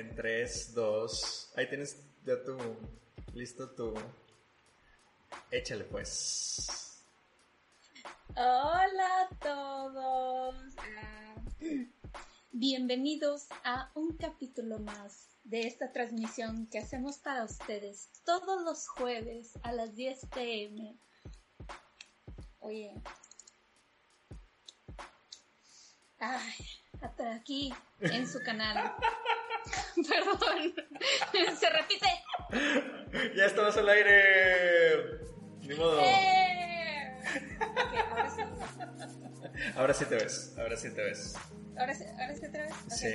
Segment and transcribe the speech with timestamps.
[0.00, 1.52] En 3, 2.
[1.56, 2.56] Ahí tienes ya tu.
[3.34, 3.94] Listo tu.
[5.50, 7.02] Échale pues.
[8.30, 10.54] Hola a todos.
[10.78, 11.34] Ah,
[12.52, 19.52] Bienvenidos a un capítulo más de esta transmisión que hacemos para ustedes todos los jueves
[19.62, 20.96] a las 10 pm.
[22.60, 22.94] Oye.
[26.20, 26.54] Ay,
[27.00, 28.94] hasta aquí en su canal.
[30.08, 30.74] Perdón.
[31.58, 32.06] Se repite.
[33.36, 35.20] Ya estamos al aire.
[35.62, 35.98] Ni modo.
[36.00, 37.14] ¡Eh!
[38.10, 38.42] Ahora sí.
[39.76, 40.54] Ahora sí te ves.
[40.58, 41.36] Ahora sí te ves.
[41.78, 42.74] Ahora sí, ahora sí otra vez.
[42.84, 42.92] Ok.
[42.92, 43.08] Sí.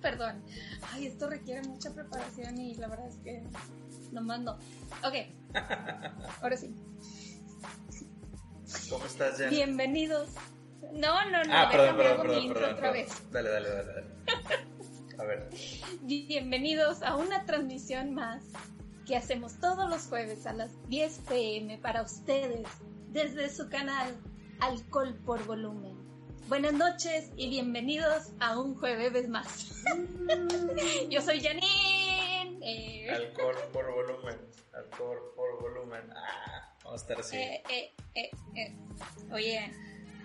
[0.00, 0.44] Perdón.
[0.92, 3.42] Ay, esto requiere mucha preparación y la verdad es que
[4.12, 4.58] no mando.
[5.02, 5.14] Ok.
[6.40, 6.74] Ahora sí.
[8.90, 9.50] ¿Cómo estás, Jen?
[9.50, 10.28] Bienvenidos.
[10.92, 11.52] No, no, no.
[11.54, 12.74] Ah, perdón, perdón, hago mi perdón, intro perdón.
[12.76, 13.06] otra perdón.
[13.08, 13.30] vez.
[13.32, 14.06] Dale, dale, dale, dale.
[15.18, 15.50] A ver.
[16.02, 18.42] Bienvenidos a una transmisión más
[19.06, 22.66] que hacemos todos los jueves a las 10 pm para ustedes
[23.08, 24.14] desde su canal
[24.60, 25.96] Alcohol por Volumen.
[26.48, 29.82] Buenas noches y bienvenidos a un jueves más.
[31.10, 32.58] Yo soy Janine.
[32.62, 34.38] eh, Alcohol por volumen.
[34.74, 36.02] Alcohol por volumen.
[36.14, 36.61] Ah,
[36.92, 37.36] a estar así.
[37.36, 37.62] eh,
[38.14, 38.76] eh, eh.
[39.32, 39.72] Oye,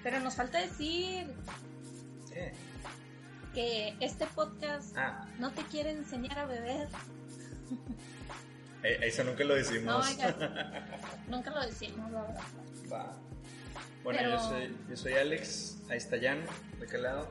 [0.03, 1.27] pero nos falta decir
[3.53, 6.87] que este podcast Ah, no te quiere enseñar a beber.
[8.83, 10.17] eso nunca lo No, decimos.
[11.27, 12.41] nunca lo decimos, la verdad.
[12.91, 13.17] Va.
[14.03, 16.45] Bueno, Pero- yo, soy, yo soy Alex, ahí está Jan,
[16.79, 17.27] ¿de qué lado?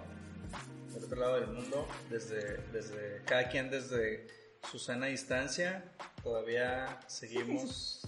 [0.92, 4.26] Del otro lado del mundo, desde, desde cada quien desde
[4.70, 5.84] su sana distancia,
[6.22, 8.02] todavía seguimos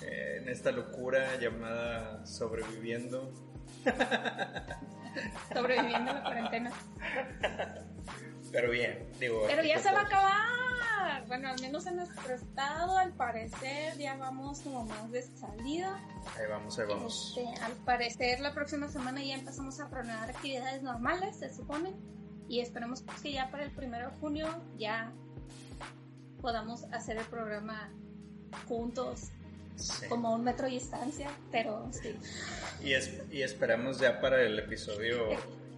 [0.00, 3.32] eh, en esta locura llamada sobreviviendo.
[5.52, 6.72] Sobreviviendo la cuarentena.
[8.52, 9.44] Pero bien, digo.
[9.46, 11.26] Pero ya se va a acabar.
[11.26, 16.00] Bueno, al menos en nuestro estado, al parecer, ya vamos como más de salida.
[16.36, 17.34] Ahí vamos, ahí vamos.
[17.36, 21.94] Este, al parecer, la próxima semana ya empezamos a reanudar actividades normales, se supone.
[22.48, 24.46] Y esperemos que ya para el primero de junio
[24.76, 25.12] ya
[26.40, 27.90] podamos hacer el programa
[28.68, 29.30] juntos,
[29.76, 30.06] Sí.
[30.08, 31.30] como un metro de distancia.
[31.50, 32.16] Pero sí.
[32.82, 35.28] Y, es- y esperamos ya para el episodio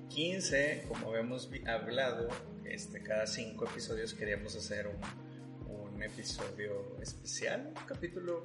[0.09, 2.29] 15, como habíamos vi- hablado,
[2.65, 8.43] este, cada cinco episodios queríamos hacer un, un episodio especial, un capítulo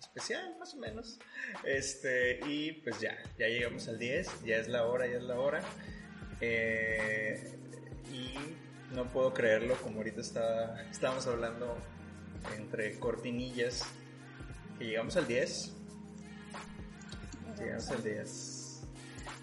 [0.00, 1.18] especial más o menos.
[1.64, 5.38] Este, y pues ya, ya llegamos al 10, ya es la hora, ya es la
[5.38, 5.62] hora.
[6.40, 7.56] Eh,
[8.12, 8.34] y
[8.94, 11.76] no puedo creerlo, como ahorita está, estábamos hablando
[12.56, 13.84] entre cortinillas,
[14.82, 15.72] que llegamos al 10.
[17.58, 18.82] Llegamos al 10.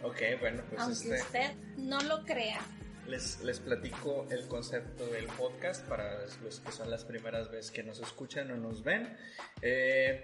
[0.03, 2.59] Ok, bueno, pues Aunque este, usted no lo crea.
[3.07, 7.83] les, les platico el concepto del podcast para los que son las primeras veces que
[7.83, 9.15] nos escuchan o nos ven.
[9.61, 10.23] Eh,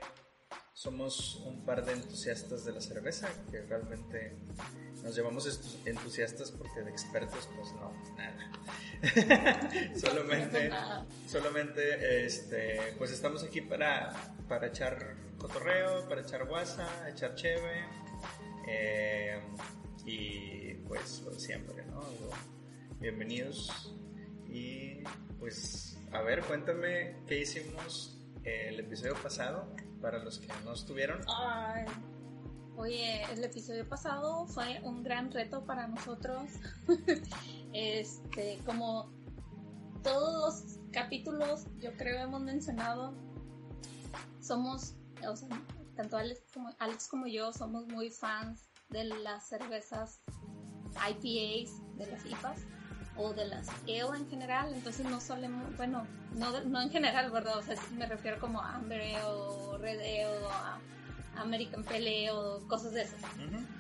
[0.76, 4.36] somos un par de entusiastas de la cerveza que realmente
[5.04, 5.48] nos llamamos
[5.86, 8.52] entusiastas porque de expertos pues no, nada.
[9.96, 10.70] solamente,
[11.30, 14.12] solamente este, pues estamos aquí para,
[14.50, 17.86] para echar cotorreo, para echar guasa, echar cheve.
[18.68, 19.40] eh,
[20.06, 22.04] y pues lo siempre, ¿no?
[23.00, 23.96] Bienvenidos.
[24.50, 25.04] Y
[25.40, 31.22] pues, a ver, cuéntame qué hicimos el episodio pasado para los que no estuvieron.
[31.28, 31.86] Ay,
[32.78, 36.44] Oye, el episodio pasado fue un gran reto para nosotros.
[37.74, 39.10] este, como
[40.04, 43.14] todos los capítulos, yo creo hemos mencionado,
[44.42, 44.96] somos,
[45.96, 50.20] tanto Alex como yo somos muy fans de las cervezas
[50.96, 52.60] IPAs, de las IPAs
[53.18, 57.58] o de las ale en general, entonces no solemos, bueno, no, no en general, ¿verdad?
[57.58, 60.80] O sea, sí me refiero como a Amber o Red Ale o a
[61.38, 63.20] American Pale Ale o cosas de esas.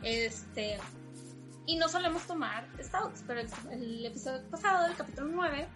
[0.04, 0.78] Este,
[1.66, 5.68] y no solemos tomar stouts, pero el, el episodio pasado, el capítulo 9,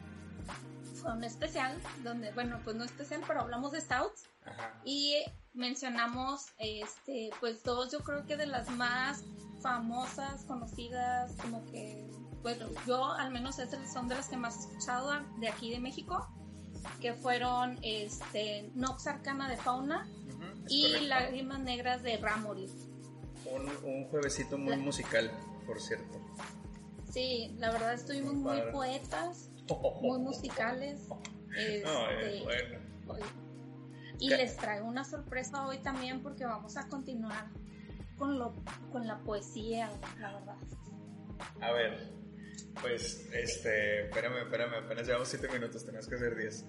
[1.02, 4.74] fue un especial donde, bueno, pues no especial, pero hablamos de stouts Ajá.
[4.84, 5.16] y
[5.54, 9.24] mencionamos, este, pues dos, yo creo que de las más
[9.62, 12.10] famosas, conocidas, como que,
[12.42, 15.80] bueno, yo al menos esas son de las que más he escuchado de aquí de
[15.80, 16.28] México,
[17.02, 20.08] que fueron este, Nox Arcana de Fauna
[20.68, 21.08] y correcto.
[21.08, 22.68] Lágrimas Negras de Ramori.
[23.46, 25.32] Un, un juevesito muy La- musical,
[25.66, 26.20] por cierto.
[27.12, 29.50] Sí, la verdad estuvimos Muy poetas,
[30.02, 31.08] muy musicales.
[31.58, 32.80] Este, bueno.
[33.08, 33.22] hoy.
[34.20, 34.38] Y ¿Qué?
[34.38, 37.48] les traigo una sorpresa hoy también porque vamos a continuar
[38.20, 38.54] con, lo,
[38.92, 39.90] con la poesía,
[40.20, 40.56] la verdad.
[41.62, 42.14] A ver,
[42.82, 46.66] pues, este, espérame, espérame, apenas llevamos 7 minutos, tenemos que hacer 10.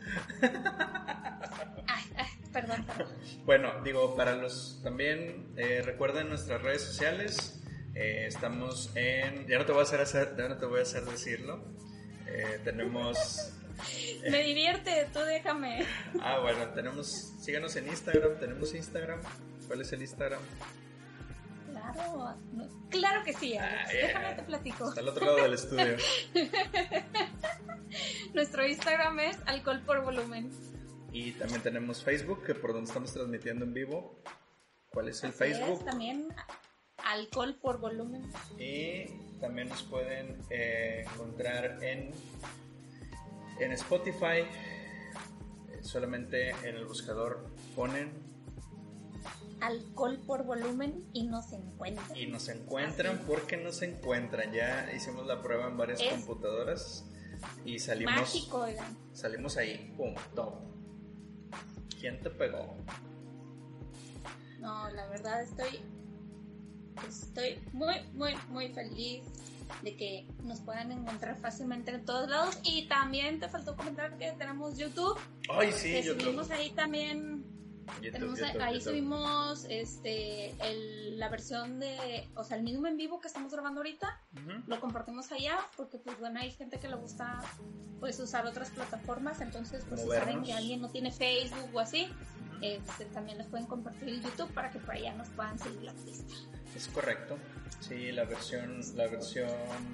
[1.86, 3.14] Ay, ay, perdón, perdón.
[3.44, 7.60] Bueno, digo, para los también, eh, recuerden nuestras redes sociales,
[7.94, 10.82] eh, estamos en, ya no te voy a hacer, hacer- ya no te voy a
[10.82, 11.64] hacer decirlo,
[12.32, 13.16] Eh, tenemos,
[14.30, 15.84] Me divierte, tú déjame.
[16.20, 19.20] ah, bueno, tenemos, síganos en Instagram, tenemos Instagram,
[19.66, 20.40] ¿cuál es el Instagram?
[21.80, 23.82] Claro, no- claro que sí, Alex.
[23.88, 24.06] Ah, yeah.
[24.06, 24.88] déjame te platico.
[24.88, 25.96] Está al otro lado del estudio.
[28.34, 30.50] Nuestro Instagram es alcohol por volumen.
[31.12, 34.20] Y también tenemos Facebook, que por donde estamos transmitiendo en vivo.
[34.90, 35.78] ¿Cuál es el Así Facebook?
[35.80, 36.28] es, también
[37.04, 38.30] alcohol por volumen.
[38.58, 39.06] Y
[39.40, 42.12] también nos pueden eh, encontrar en,
[43.58, 44.42] en Spotify.
[44.42, 47.44] Eh, solamente en el buscador
[47.74, 48.12] ponen
[49.60, 52.16] Alcohol por volumen y nos encuentran.
[52.16, 53.24] y nos encuentran Así.
[53.26, 54.52] porque nos encuentran.
[54.52, 57.04] Ya hicimos la prueba en varias Es computadoras
[57.64, 58.96] y salimos, Mágico, oigan.
[59.12, 59.94] salimos ahí.
[59.96, 60.14] ¡Pum!
[60.34, 60.54] Top.
[61.98, 62.76] ¿Quién te pegó?
[64.60, 65.80] No, la verdad estoy
[67.08, 69.22] estoy muy, muy, muy feliz
[69.82, 72.58] de que nos puedan encontrar fácilmente en todos lados.
[72.62, 75.18] Y también te faltó comentar que tenemos YouTube.
[75.48, 75.92] ¡Ay, sí!
[75.92, 76.22] que YouTube.
[76.22, 77.39] subimos ahí también.
[78.00, 78.82] YouTube, YouTube, ahí YouTube.
[78.90, 83.80] subimos este el- la versión de, o sea, el mismo en vivo que estamos grabando
[83.80, 84.20] ahorita.
[84.36, 84.62] Ujú.
[84.66, 87.40] Lo compartimos allá porque pues bueno, hay gente que le gusta
[88.00, 89.40] pues usar otras plataformas.
[89.40, 92.08] Entonces pues si Como saben que alguien no tiene Facebook o así.
[92.62, 95.94] este, también les pueden compartir el YouTube para que por allá nos puedan seguir la
[95.94, 96.34] pista.
[96.76, 97.38] Es correcto.
[97.80, 99.48] Sí, la versión, la versión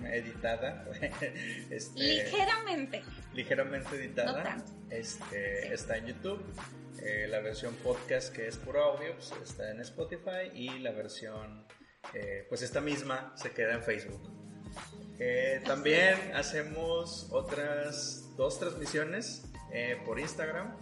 [0.05, 0.85] editada,
[1.71, 3.05] este, Ligeramente.
[3.35, 4.73] ligeramente editada, No tanto.
[4.91, 5.73] este, Sí.
[5.73, 6.43] está en YouTube.
[7.03, 11.67] Eh, la versión podcast que es puro audio pues, está en Spotify y la versión,
[12.15, 14.21] eh, pues esta misma se queda en Facebook.
[15.19, 19.45] Eh, también hacemos otras dos transmisiones
[20.05, 20.75] por Instagram.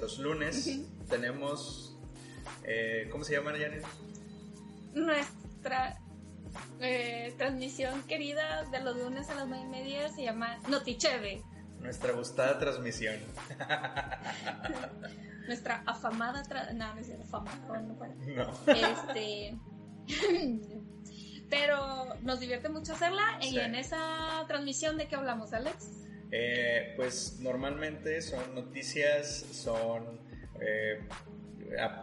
[0.00, 1.96] Los lunes tenemos,
[2.64, 3.84] eh, ¿cómo se llaman, Janet?
[4.94, 5.98] Nuestra
[7.38, 11.42] transmisión querida de los lunes a las nueve y media se llama Noticheve.
[11.82, 13.16] Nuestra gustada transmisión.
[15.46, 16.42] Nuestra afamada...
[16.42, 17.96] Tra no, no es afamada, no.
[18.34, 18.72] No.
[18.72, 19.56] Este.
[21.50, 23.38] Pero nos divierte mucho hacerla.
[23.40, 25.90] Y en esa transmisión, ¿de qué hablamos, Alex?
[26.30, 30.18] Eh, pues normalmente son noticias, son
[30.62, 31.06] eh,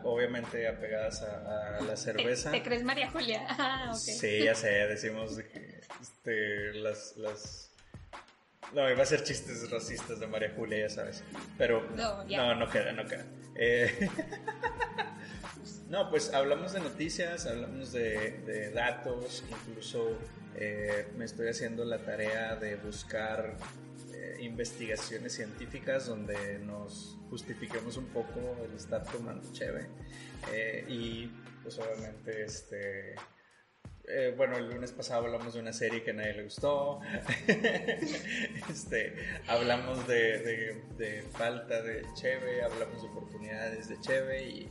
[0.03, 2.51] obviamente apegadas a, a la ¿Te, cerveza.
[2.51, 3.47] te crees María Julia?
[3.57, 3.93] Ah.
[3.95, 5.39] Sí, ya sé, decimos
[5.99, 7.68] este, las, las...
[8.73, 11.23] No, iba a ser chistes racistas de María Julia, ya sabes.
[11.57, 12.37] Pero No, ya.
[12.37, 13.25] no, no queda, no queda.
[13.55, 14.09] Eh,
[15.89, 20.17] no, pues hablamos de noticias, hablamos de, de datos, incluso
[20.55, 23.57] eh, me estoy haciendo la tarea de buscar
[24.13, 29.87] eh, investigaciones científicas donde nos justifiquemos un poco el estar tomando cheve.
[30.87, 31.27] Y
[31.63, 33.15] pues obviamente este...
[34.09, 36.99] eh, bueno, el lunes pasado hablamos de una serie que a nadie le gustó.
[38.69, 39.15] este,
[39.47, 44.69] hablamos de, de- de falta de Cheve, hablamos de oportunidades de Cheve y,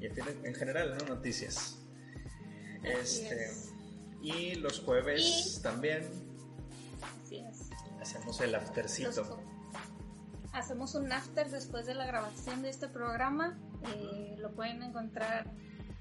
[0.00, 0.06] y
[0.44, 1.14] en, general, ¿no?
[1.14, 1.78] Noticias.
[2.82, 3.72] Este, es.
[4.22, 6.02] y los jueves Y- también
[7.24, 7.70] Así es.
[8.00, 9.40] hacemos el aftercito.
[10.52, 13.58] hacemos un after después de la grabación de este programa.
[13.94, 15.50] Eh, lo pueden encontrar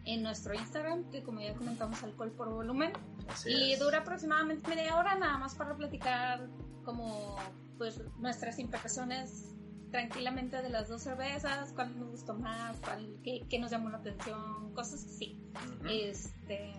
[0.06, 2.94] en nuestro Instagram, que como ya comentamos, alcohol por volumen.
[3.28, 3.80] Así y es.
[3.80, 6.48] dura aproximadamente media hora nada más para platicar
[6.84, 7.36] como
[7.78, 9.56] pues nuestras impresiones
[9.92, 13.98] tranquilamente de las dos cervezas, cuál nos gustó más, cuál, qué, qué nos llamó la
[13.98, 15.40] atención, cosas así.
[15.80, 15.88] Ujú.
[15.90, 16.74] Este,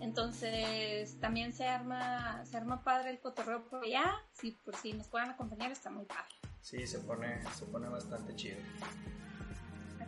[0.00, 5.08] entonces también se arma, se arma padre el cotorreo por allá, si por si nos
[5.08, 6.34] puedan acompañar está muy padre.
[6.62, 8.58] Sí, se pone, se pone bastante chido.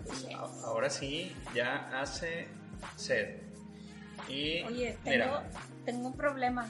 [0.07, 0.25] Es.
[0.65, 2.49] Ahora sí, ya hace
[2.97, 3.41] sed.
[4.29, 5.51] Y Oye, tengo, mira,
[5.85, 6.67] tengo un problema.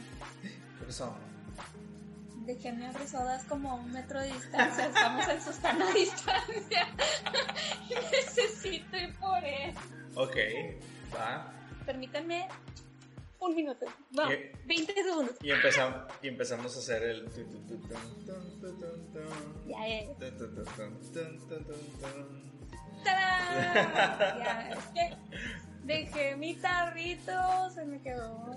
[0.79, 1.15] ¿qué pasó?
[2.47, 4.87] Dejé mi sodas como a un metro de distancia.
[4.87, 6.89] Estamos en Susana distancia.
[8.13, 9.75] Necesito ir por él.
[10.17, 10.37] Ok,
[11.15, 11.53] va.
[11.87, 12.49] Permítanme
[13.39, 13.87] un minuto.
[14.11, 15.37] No, Y- 20 segundos.
[15.43, 17.29] Y empezamos, y empezamos a hacer el...
[19.67, 20.09] Ya, eh.
[23.05, 23.43] ¡Tarán!
[24.39, 25.17] Ya, es que
[25.85, 28.57] dejé mi tarrito, se me quedó.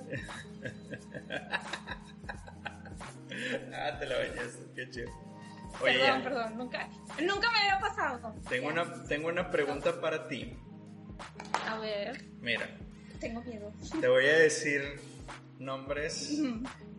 [3.73, 5.11] Ah, te la bañaste, qué chido.
[5.81, 6.87] Oye, perdón, ya, perdón, nunca,
[7.21, 8.33] nunca me había pasado.
[8.47, 8.81] tengo Ya.
[8.81, 10.57] una, tengo una pregunta para ti.
[11.67, 12.67] A ver, Mira,
[13.19, 13.73] tengo miedo.
[13.99, 14.81] te voy a decir
[15.59, 16.31] nombres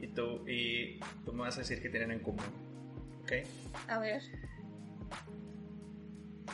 [0.01, 2.45] y tú, y tú me vas a decir qué tienen en común.
[3.23, 3.33] ¿Ok?
[3.89, 4.23] A ver,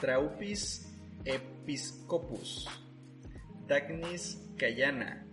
[0.01, 0.89] Traupis
[1.25, 2.69] episcopus,
[3.67, 5.27] Dagnis cayana,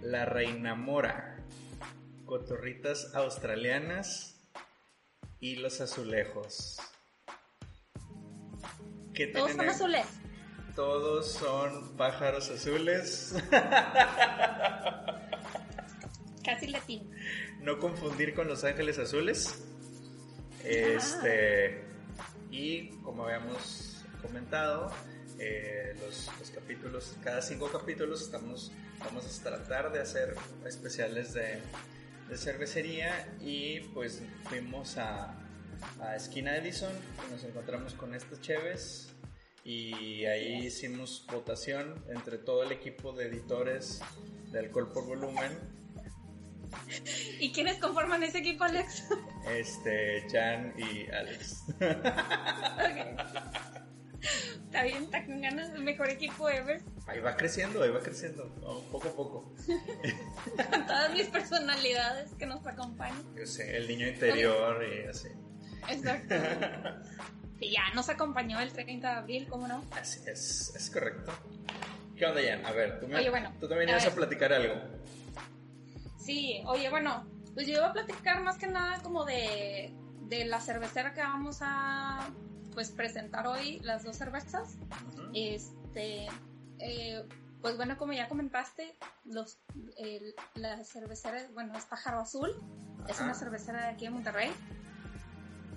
[0.00, 1.38] la reina mora,
[2.26, 4.40] cotorritas australianas
[5.40, 6.78] y los azulejos.
[9.14, 10.06] ¿Qué todos tienen son azules.
[10.74, 13.34] Todos son pájaros azules.
[16.44, 17.04] Casi latino.
[17.60, 19.62] no confundir con los ángeles azules.
[20.64, 21.91] Este,
[22.52, 24.92] y como habíamos comentado,
[25.38, 31.58] eh, los, los capítulos, cada cinco capítulos estamos, vamos a tratar de hacer especiales de,
[32.28, 35.34] de cervecería y pues fuimos a,
[36.00, 36.92] a Esquina Edison
[37.26, 39.08] y nos encontramos con estas cheves
[39.64, 44.00] y ahí hicimos votación entre todo el equipo de editores
[44.50, 45.81] de alcohol por volumen
[47.40, 49.04] ¿Y quiénes conforman ese equipo, Alex?
[49.48, 51.64] Este, Jan y Alex.
[51.68, 53.20] Ok.
[54.66, 56.80] Está bien, Takungan es el mejor equipo ever.
[57.06, 58.78] Ahí va creciendo, ahí va creciendo, ¿no?
[58.90, 59.54] poco a poco.
[60.70, 63.22] Con todas mis personalidades que nos acompañan.
[63.36, 65.28] Yo sé, el niño interior y así.
[65.88, 66.34] Exacto.
[67.60, 69.84] Y ya nos acompañó el 30 de abril, ¿cómo no?
[69.92, 71.32] Así es, es correcto.
[72.16, 72.66] ¿Qué onda, Jan?
[72.66, 74.74] A ver, tú, me- Oye, bueno, tú también ibas a platicar algo.
[76.24, 77.24] Sí, oye, bueno,
[77.54, 79.92] pues yo iba a platicar más que nada como de,
[80.28, 82.28] de la cervecera que vamos a
[82.74, 84.76] pues presentar hoy, las dos cervezas.
[85.14, 85.30] Ujú.
[85.34, 86.26] Este,
[86.78, 87.24] eh,
[87.60, 89.58] pues bueno, como ya comentaste, los,
[89.98, 92.50] el- la cervecera, bueno, es Pájaro Azul,
[93.08, 93.24] es Ajá.
[93.24, 94.50] una cervecera de aquí de Monterrey.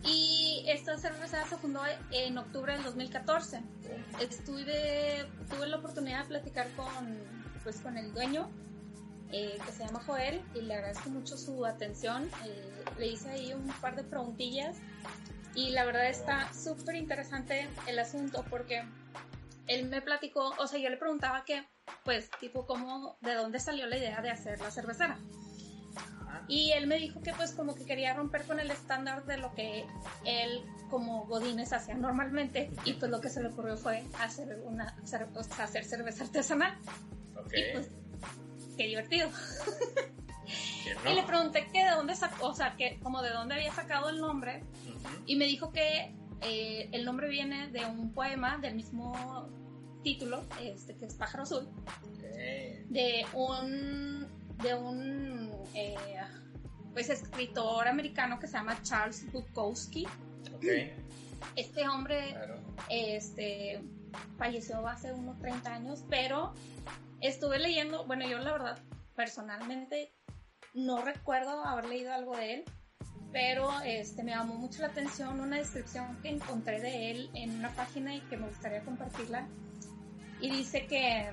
[0.04, 3.62] Y esta cervecera se fundó en octubre del 2014.
[4.22, 7.18] Estuve, tuve la oportunidad de platicar con,
[7.64, 8.48] pues, con el dueño,
[9.38, 12.30] eh, que se llama Joel, y le agradezco mucho su atención.
[12.46, 14.78] Eh, le hice ahí un par de preguntillas
[15.54, 18.84] y la verdad está súper interesante el asunto porque
[19.68, 21.66] él me platicó, o sea, yo le preguntaba que,
[22.06, 25.20] pues, tipo, cómo, de dónde salió la idea de hacer la cervecera.
[26.48, 29.54] Y él me dijo que pues como que quería romper con el estándar de lo
[29.54, 29.86] que
[30.26, 34.96] él como Godínez hacía normalmente y pues lo que se le ocurrió fue hacer una
[35.58, 36.78] hacer cerveza artesanal
[37.36, 37.54] Ok.
[37.56, 37.90] y pues
[38.76, 39.30] qué divertido.
[40.84, 43.74] ¿Quién Y le pregunté que de dónde sacó, o sea, que como de dónde había
[43.74, 44.64] sacado el nombre
[45.26, 49.50] y me dijo que eh, el nombre viene de un poema del mismo
[50.04, 51.68] título, este que es Pájaro Azul,
[52.90, 54.28] de un
[54.62, 55.96] de un eh,
[56.94, 60.06] pues escritor americano que se llama Charles Bukowski.
[60.56, 60.66] Ok.
[61.56, 62.60] Este hombre Claro.
[62.90, 63.82] este
[64.38, 66.54] falleció hace unos 30 años, pero
[67.22, 68.80] estuve leyendo, bueno, yo la verdad
[69.16, 70.12] personalmente
[70.74, 72.64] no recuerdo haber leído algo de él,
[73.32, 77.70] pero este me llamó mucho la atención una descripción que encontré de él en una
[77.72, 79.48] página y que me gustaría compartirla.
[80.42, 81.30] Y dice que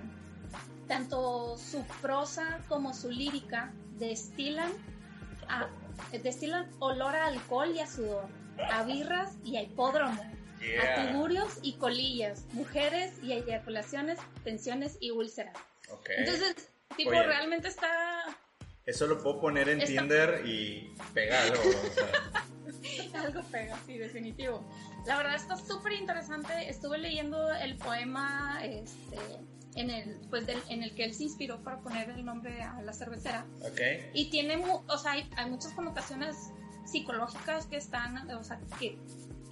[0.89, 4.71] tanto su prosa como su lírica destilan
[5.49, 5.69] a-
[6.23, 8.27] destilan olor a alcohol y a sudor,
[8.71, 11.13] a birras y a hipódromo, a Yeah.
[11.13, 15.57] tuburios y colillas, mujeres y eyaculaciones, tensiones y úlceras.
[15.93, 16.11] Ok.
[16.17, 16.57] Entonces,
[16.97, 17.23] tipo, Oye.
[17.23, 18.25] realmente está...
[18.85, 21.63] Eso lo puedo poner en Está- Tinder y pegar algo.
[21.69, 22.43] o sea.
[23.23, 24.69] Algo pega, sí, definitivo.
[25.07, 26.69] La verdad está súper interesante.
[26.69, 29.19] Estuve leyendo el poema este,
[29.77, 32.83] en, el, pues del- en el que él se inspiró para poner el nombre a
[32.83, 33.47] la cervecera.
[33.61, 33.81] Ok.
[34.15, 36.37] Y tiene, mu- o sea, hay, hay muchas connotaciones
[36.85, 38.99] psicológicas que están, o sea, que,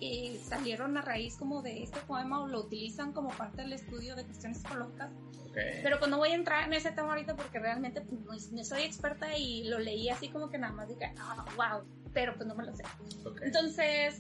[0.01, 4.17] que salieron a raíz como de este poema o lo utilizan como parte del estudio
[4.17, 5.11] de cuestiones psicológicas.
[5.45, 5.59] Ok.
[5.83, 8.83] Pero pues no voy a entrar en ese tema ahorita porque realmente pues, no, soy
[8.83, 12.55] experta y lo leí así como que nada más dije, ah, wow, pero pues no
[12.55, 12.83] me lo sé.
[13.25, 13.43] Ok.
[13.43, 14.19] Entonces,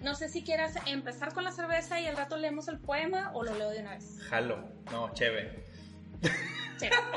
[0.00, 3.44] no sé si quieras empezar con la cerveza y al rato leemos el poema o
[3.44, 4.18] lo leo de una vez.
[4.28, 4.68] Jalo.
[4.90, 5.64] No, chévere.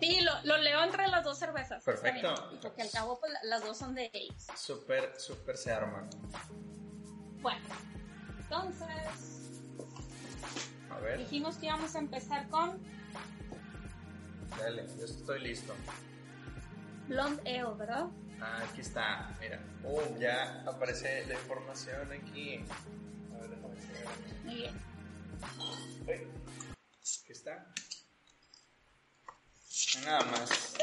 [0.00, 1.82] Sí, lo, lo leo entre las dos cervezas.
[1.82, 2.34] Perfecto.
[2.50, 4.46] bien, Porque al cabo pues, las dos son de ellos.
[4.54, 6.08] Súper, súper se arma.
[7.44, 7.60] Bueno,
[8.38, 8.88] entonces
[10.90, 11.18] A ver.
[11.18, 12.80] dijimos que íbamos a empezar con
[14.58, 15.74] Dale, yo estoy listo.
[17.06, 18.06] Blonde Ale, ¿verdad?
[18.40, 19.60] Ah, aquí está, mira.
[19.84, 22.64] Oh, ya aparece la información aquí.
[23.34, 24.44] A ver, déjame ver.
[24.44, 24.74] Muy bien.
[26.08, 26.26] Ay,
[27.24, 27.66] Aquí está.
[30.06, 30.76] Nada más.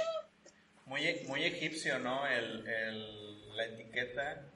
[0.86, 2.28] Muy, muy egipcio, ¿no?
[2.28, 4.51] El, el- la etiqueta.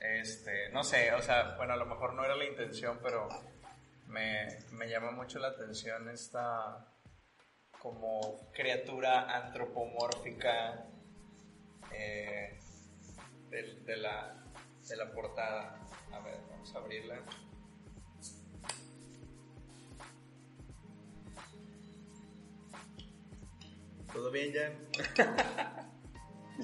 [0.00, 3.28] Este, no sé, o sea, bueno, a lo mejor no era la intención, pero
[4.06, 6.86] me, me llama mucho la atención esta
[7.80, 10.86] como criatura antropomórfica
[11.92, 12.58] eh,
[13.50, 14.44] de, la,
[14.88, 15.80] de la portada.
[16.12, 17.20] A ver, vamos a abrirla.
[24.12, 25.80] ¿Todo bien ya?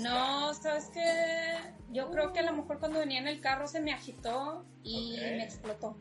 [0.02, 1.02] No, sabes que
[1.92, 5.16] yo creo que a lo mejor cuando venía en el carro se me agitó y
[5.20, 5.96] me explotó.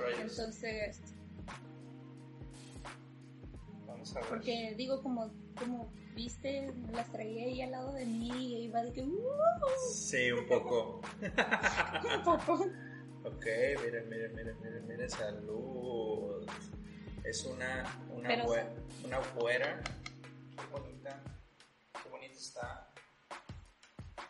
[0.00, 0.38] Rayos.
[0.38, 1.00] Entonces,
[3.86, 4.28] Vamos a ver.
[4.28, 8.92] porque digo, como, como viste, las traía ahí al lado de mí y iba de
[8.92, 9.18] que "Uh",
[9.92, 11.00] Sí, un poco.
[12.16, 12.54] un poco.
[13.24, 13.46] Ok,
[13.84, 16.46] miren, miren, miren, miren, miren, salud.
[17.24, 18.66] Es una, una, Pero- hue-
[19.04, 19.80] una güera.
[20.56, 21.20] Qué bonita.
[22.02, 22.87] Qué bonita está.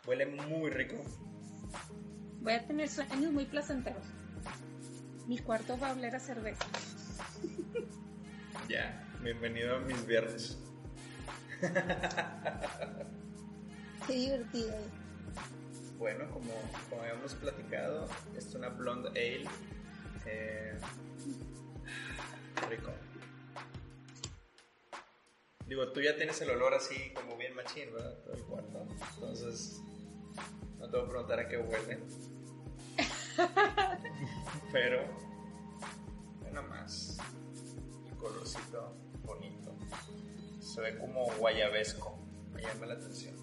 [0.09, 0.95] Huele muy rico.
[2.41, 4.03] Voy a tener sueños muy placenteros.
[5.27, 6.65] Mi cuarto va a oler a cerveza.
[8.67, 10.57] Ya, bienvenido a mis viernes.
[14.07, 14.73] Qué divertido.
[15.99, 16.53] Bueno, como,
[16.89, 19.47] como habíamos platicado, es una blonde ale.
[20.25, 20.75] eh,
[22.67, 22.91] rico.
[25.67, 28.17] Digo, tú ya tienes el olor así como bien machín, ¿verdad?
[28.23, 28.87] Todo el cuarto.
[29.13, 29.79] Entonces,
[30.79, 31.99] no te voy a preguntar a qué huele.
[34.71, 35.03] Pero,
[36.51, 37.17] nada más.
[38.09, 39.75] El colorcito bonito.
[40.59, 42.17] Se ve como guayabesco.
[42.53, 43.35] Me llama la atención.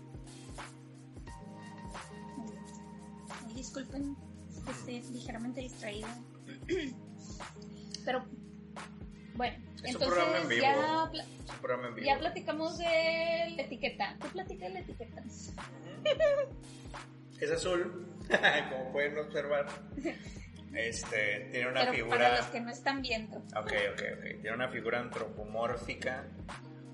[3.28, 4.16] Ay, disculpen,
[4.50, 6.08] es que estoy ligeramente distraída.
[8.04, 8.24] Pero,
[9.36, 10.62] bueno, Es un entonces programa en vivo.
[10.62, 10.76] ya,
[11.78, 12.06] un en vivo.
[12.06, 12.84] ya platicamos de
[13.56, 14.16] la etiqueta.
[14.20, 15.22] Tú platica de la etiqueta.
[17.40, 18.06] Es azul,
[18.70, 19.66] como pueden observar.
[20.74, 22.16] Este, tiene una Pero figura.
[22.16, 23.38] para los que no están viendo.
[23.38, 24.40] Ok, ok, ok.
[24.40, 26.24] Tiene una figura antropomórfica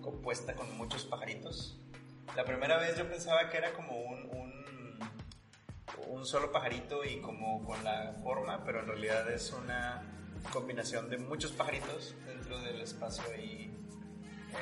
[0.01, 1.81] compuesta con muchos pajaritos.
[2.37, 4.99] La primera vez yo pensaba que era como un, un,
[6.09, 10.03] un solo pajarito y como con la forma, pero en realidad es una
[10.53, 13.75] combinación de muchos pajaritos dentro del espacio ahí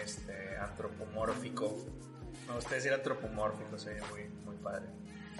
[0.04, 1.76] este, antropomórfico.
[2.48, 4.86] Me gusta decir antropomórfico, sería muy, muy padre.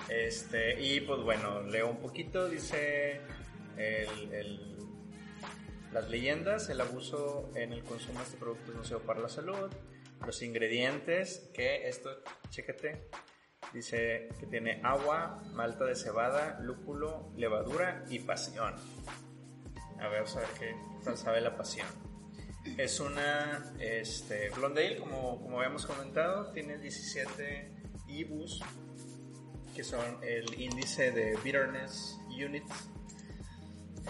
[0.09, 3.21] Este, y pues bueno, leo un poquito, dice
[3.77, 4.77] el, el-
[5.93, 9.69] las leyendas, el abuso en el consumo de este producto es nocivo para la salud,
[10.25, 12.11] los ingredientes, que esto,
[12.49, 13.09] chécate,
[13.73, 18.75] dice que tiene agua, malta de cebada, lúpulo, levadura y pasión.
[20.01, 21.87] A ver, ver qué sabe la pasión.
[22.77, 27.71] Es una este, blonde ale, como, como habíamos comentado, tiene 17
[28.09, 28.63] IBUs,
[29.75, 32.73] que son el índice de bitterness units,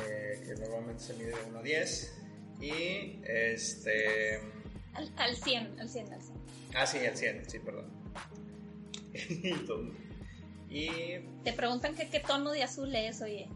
[0.07, 2.17] eh, que normalmente se mide de 1 a 10.
[2.61, 4.41] Y este.
[4.95, 6.41] Al, al 100, al 100, al 100.
[6.75, 7.91] Ah, sí, el 100, sí, perdón.
[10.73, 13.49] Y Te preguntan que qué tono de azul es, oye.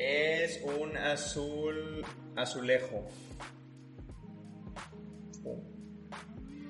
[0.00, 2.02] Es un azul
[2.34, 3.06] azulejo.
[5.44, 5.60] Uh,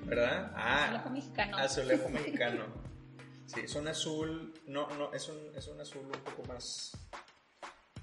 [0.05, 0.51] ¿Verdad?
[0.53, 1.57] Ah, Azulejo mexicano.
[1.57, 2.65] Azulejo mexicano.
[3.45, 4.53] Sí, es un azul.
[4.67, 6.91] No, no, es un, es un azul un poco más.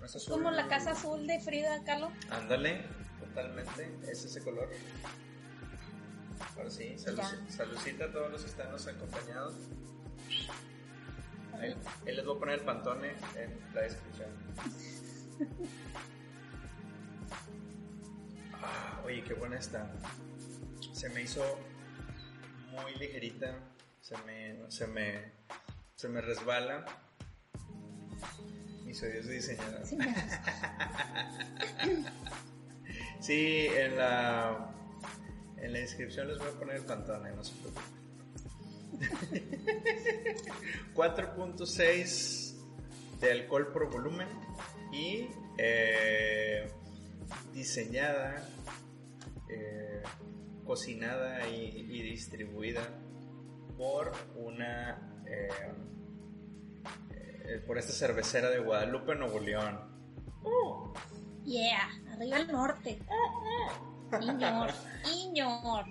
[0.00, 0.32] más azul.
[0.32, 2.10] Como la casa azul de Frida Kahlo.
[2.30, 2.86] Ándale,
[3.20, 3.94] totalmente.
[4.10, 4.70] Es ese color.
[6.56, 9.54] Ahora sí, salud, saludcita a todos los que están acompañados.
[11.60, 11.74] Ahí,
[12.06, 14.30] ahí les voy a poner el pantone en la descripción.
[18.60, 19.90] Ah, oye, qué buena está.
[20.92, 21.42] Se me hizo
[22.72, 23.54] muy ligerita.
[24.00, 25.32] Se me, se me,
[25.94, 26.84] se me resbala.
[28.84, 29.86] Mis de diseñador.
[29.86, 29.98] Sí,
[33.20, 34.72] Sí, en la,
[35.58, 37.98] en la descripción les voy a poner el pantone, no se preocupen.
[40.94, 42.54] 4.6
[43.20, 44.28] de alcohol por volumen
[44.92, 46.70] y eh,
[47.52, 48.42] diseñada,
[49.48, 50.02] eh,
[50.64, 52.82] cocinada y, y distribuida
[53.76, 55.48] por una eh,
[57.66, 59.78] por esta cervecera de Guadalupe, Nuevo León.
[61.44, 62.98] Yeah, arriba al norte.
[64.20, 64.70] Iñor,
[65.14, 65.84] Iñor.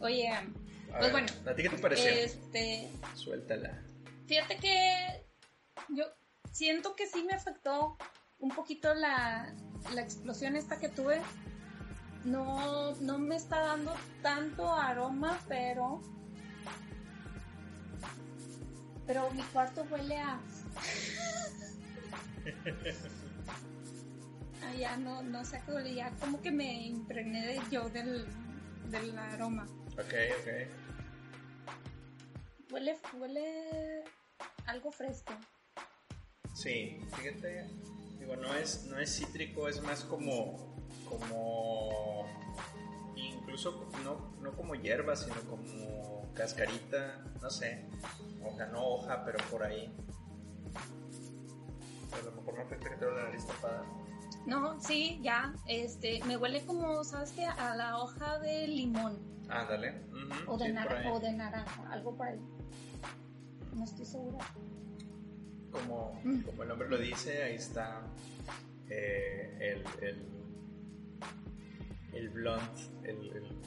[0.00, 0.42] Oye, A
[0.90, 1.26] pues ver, bueno.
[1.46, 2.10] ¿A ti qué te pareció?
[2.10, 3.80] Este, Suéltala.
[4.26, 5.24] fíjate que
[5.90, 6.04] yo
[6.52, 7.96] siento que sí me afectó
[8.38, 9.52] un poquito la,
[9.94, 11.20] la explosión esta que tuve.
[12.24, 16.00] No, no me está dando tanto aroma, pero.
[19.06, 20.38] Pero mi cuarto huele a.
[24.64, 28.28] Ah, ya no, no sé qué ya como que me impregné de yo del,
[28.90, 29.66] del aroma.
[29.94, 30.48] Ok, ok.
[32.70, 34.04] Huele, huele
[34.66, 35.34] algo fresco.
[36.52, 37.66] Sí, fíjate,
[38.18, 40.74] digo, no es, no es cítrico, es más como,
[41.08, 42.26] como,
[43.16, 47.88] incluso no, no como hierba, sino como cascarita, no sé,
[48.44, 49.94] hoja, no hoja, pero por ahí.
[52.12, 53.84] A lo mejor no afecta que la nariz tapada.
[54.46, 57.46] No, sí, ya, este, me huele como, ¿sabes qué?
[57.46, 60.04] A la hoja de limón Ándale.
[60.10, 62.40] ujú, o de, sí, o de naranja, algo por ahí.
[63.74, 64.38] No estoy segura.
[65.72, 68.02] Como, como el nombre lo dice, ahí está
[68.90, 70.28] eh, el, el,
[72.12, 73.62] el blunt, el, el-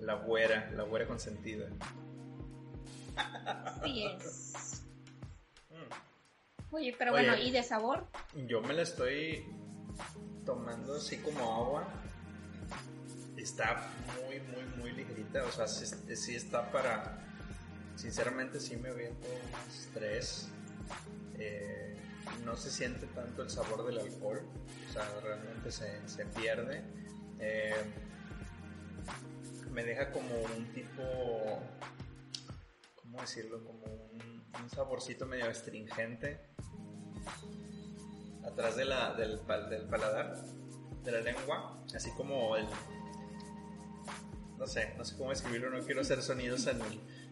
[0.00, 1.68] la güera, la güera consentida.
[3.84, 4.82] Sí es.
[5.70, 6.74] Mm.
[6.74, 7.26] Oye, pero Oye.
[7.28, 8.06] bueno, ¿y de sabor?
[8.46, 9.44] Yo me la estoy
[10.46, 11.88] tomando así como agua.
[13.36, 13.88] Está
[14.24, 15.44] muy, muy, muy ligerita.
[15.44, 15.84] O sea, sí,
[16.16, 17.18] sí está para.
[18.00, 20.48] Sinceramente, sí me aviento unos tres.
[21.38, 21.94] Eh,
[22.46, 24.40] no se siente tanto el sabor del alcohol.
[24.88, 26.82] O sea, realmente se, se pierde.
[27.38, 27.74] Eh,
[29.70, 31.60] me deja como un tipo.
[33.02, 33.62] ¿Cómo decirlo?
[33.64, 36.40] Como un, un saborcito medio astringente
[38.46, 40.42] atrás de la, del, pal- del paladar,
[41.04, 42.66] de la lengua, así como el...
[44.58, 46.78] No sé, no sé cómo escribirlo, no quiero hacer sonidos en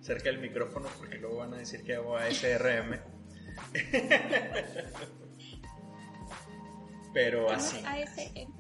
[0.01, 2.99] cerca del micrófono porque luego van a decir que hago ASRM.
[7.13, 8.53] Pero así, ASM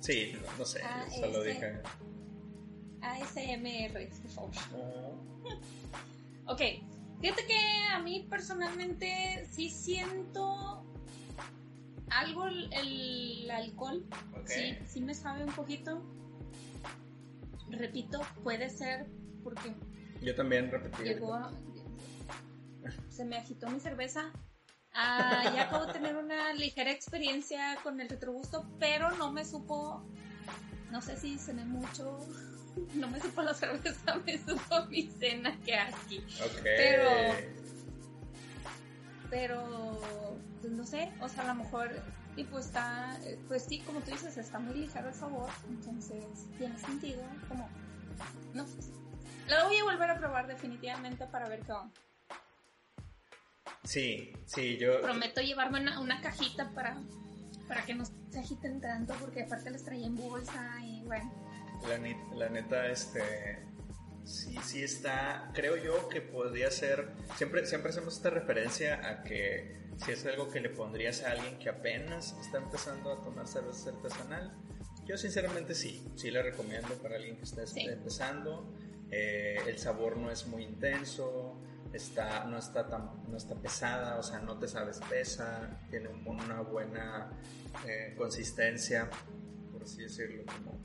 [0.00, 1.54] sí, no sé, Ah, solo ese.
[1.54, 1.80] dije.
[3.00, 4.50] ASMR, por favor.
[4.74, 5.18] Oh,
[6.52, 6.60] Ok,
[7.20, 7.58] fíjate que
[7.90, 10.84] a mí personalmente sí siento
[12.10, 14.04] algo el, el alcohol.
[14.32, 14.46] ok.
[14.46, 16.00] Sí, sí me sabe un poquito.
[17.68, 19.06] Repito, puede ser
[19.42, 19.74] porque
[20.22, 21.02] Yo también repetí.
[21.04, 21.38] llegó.
[23.08, 24.30] Se me agitó mi cerveza.
[24.92, 30.02] Ah, ya acabo de tener una ligera experiencia con el retrogusto, pero no me supo.
[30.90, 32.18] No sé si cené mucho.
[32.94, 36.18] No me supo la cerveza, me supo mi cena que aquí.
[36.44, 36.60] Ok.
[36.62, 37.10] Pero-
[39.30, 41.90] Pero, pues no sé, o sea, a lo mejor.
[42.36, 43.16] Y pues está.
[43.48, 45.48] Pues sí, como tú dices, está muy ligero el sabor.
[45.70, 46.22] Entonces,
[46.58, 47.22] tiene sentido.
[47.48, 47.66] Como.
[48.52, 48.92] No sé.
[49.48, 51.92] La voy a volver a probar definitivamente para ver qué onda.
[53.84, 55.00] Sí, sí, yo...
[55.00, 56.98] Prometo llevarme una, una cajita para,
[57.68, 61.32] para que no se agiten tanto, porque aparte les traía en bolsa y bueno.
[61.88, 63.64] La, ni- la neta, este.
[64.24, 65.50] Sí, sí está.
[65.54, 67.12] Creo yo que podría ser.
[67.36, 71.58] Siempre, siempre hacemos esta referencia a que si es algo que le pondrías a alguien
[71.60, 74.52] que apenas está empezando a tomar cerveza artesanal.
[75.04, 76.04] Yo, sinceramente, sí.
[76.16, 77.82] Sí la recomiendo para alguien que está Sí.
[77.86, 78.74] empezando.
[79.10, 81.56] Eh, el sabor no es muy intenso.
[81.92, 85.80] Está, no, está tan, no está pesada, o sea, no te sabes pesa.
[85.90, 87.30] Tiene un- una buena
[87.86, 89.08] eh, consistencia,
[89.72, 90.78] por así decirlo, como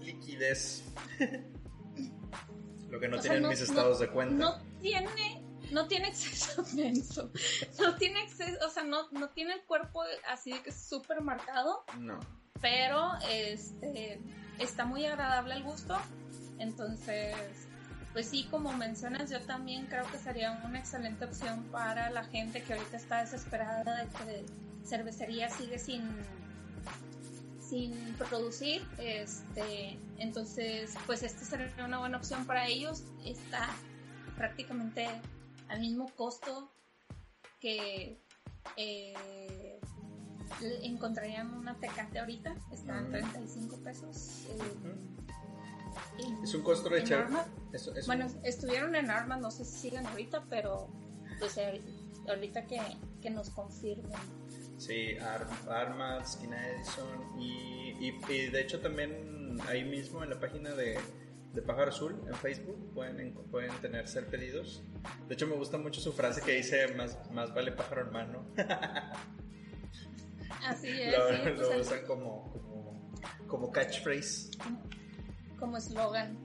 [0.00, 0.82] liquidez.
[2.90, 4.34] Lo que no O sea, tienen no- mis no- estados de cuenta.
[4.34, 7.30] No tiene, no tiene exceso denso.
[7.80, 11.84] No tiene exceso, o sea, no, no tiene el cuerpo así que es súper marcado,
[11.98, 12.20] No.
[12.60, 14.20] pero este
[14.58, 15.96] está muy agradable al gusto.
[16.62, 17.34] Entonces,
[18.12, 22.62] pues sí, como mencionas, yo también creo que sería una excelente opción para la gente
[22.62, 24.44] que ahorita está desesperada de que
[24.86, 26.02] cervecería sigue sin
[27.60, 33.02] sin producir, este, entonces, pues esta sería una buena opción para ellos.
[33.24, 33.66] Está
[34.36, 35.08] prácticamente
[35.68, 36.70] al mismo costo
[37.60, 38.20] que
[38.76, 39.80] eh,
[40.82, 43.10] encontrarían una tecate ahorita, está en Mm.
[43.12, 44.44] 35 pesos.
[44.50, 44.54] eh,
[46.42, 47.02] Es un costo de
[47.72, 50.88] es- es Bueno, un- estuvieron en armas, no sé si siguen ahorita, pero
[51.38, 51.80] pues eh,
[52.28, 52.80] ahorita que,
[53.20, 54.12] que nos confirmen.
[54.78, 60.40] Sí, Ar- Arma, Esquina Edison y, y, y de hecho también ahí mismo en la
[60.40, 60.98] página de,
[61.54, 64.82] de Pájaro Azul en Facebook pueden, en- pueden tener ser pedidos.
[65.28, 68.44] De hecho me gusta mucho su frase que dice más, más vale pájaro en mano.
[70.66, 73.12] Así es, lo sí, pues, lo el- usan como, como,
[73.46, 74.50] como catchphrase.
[75.62, 76.36] Como eslogan.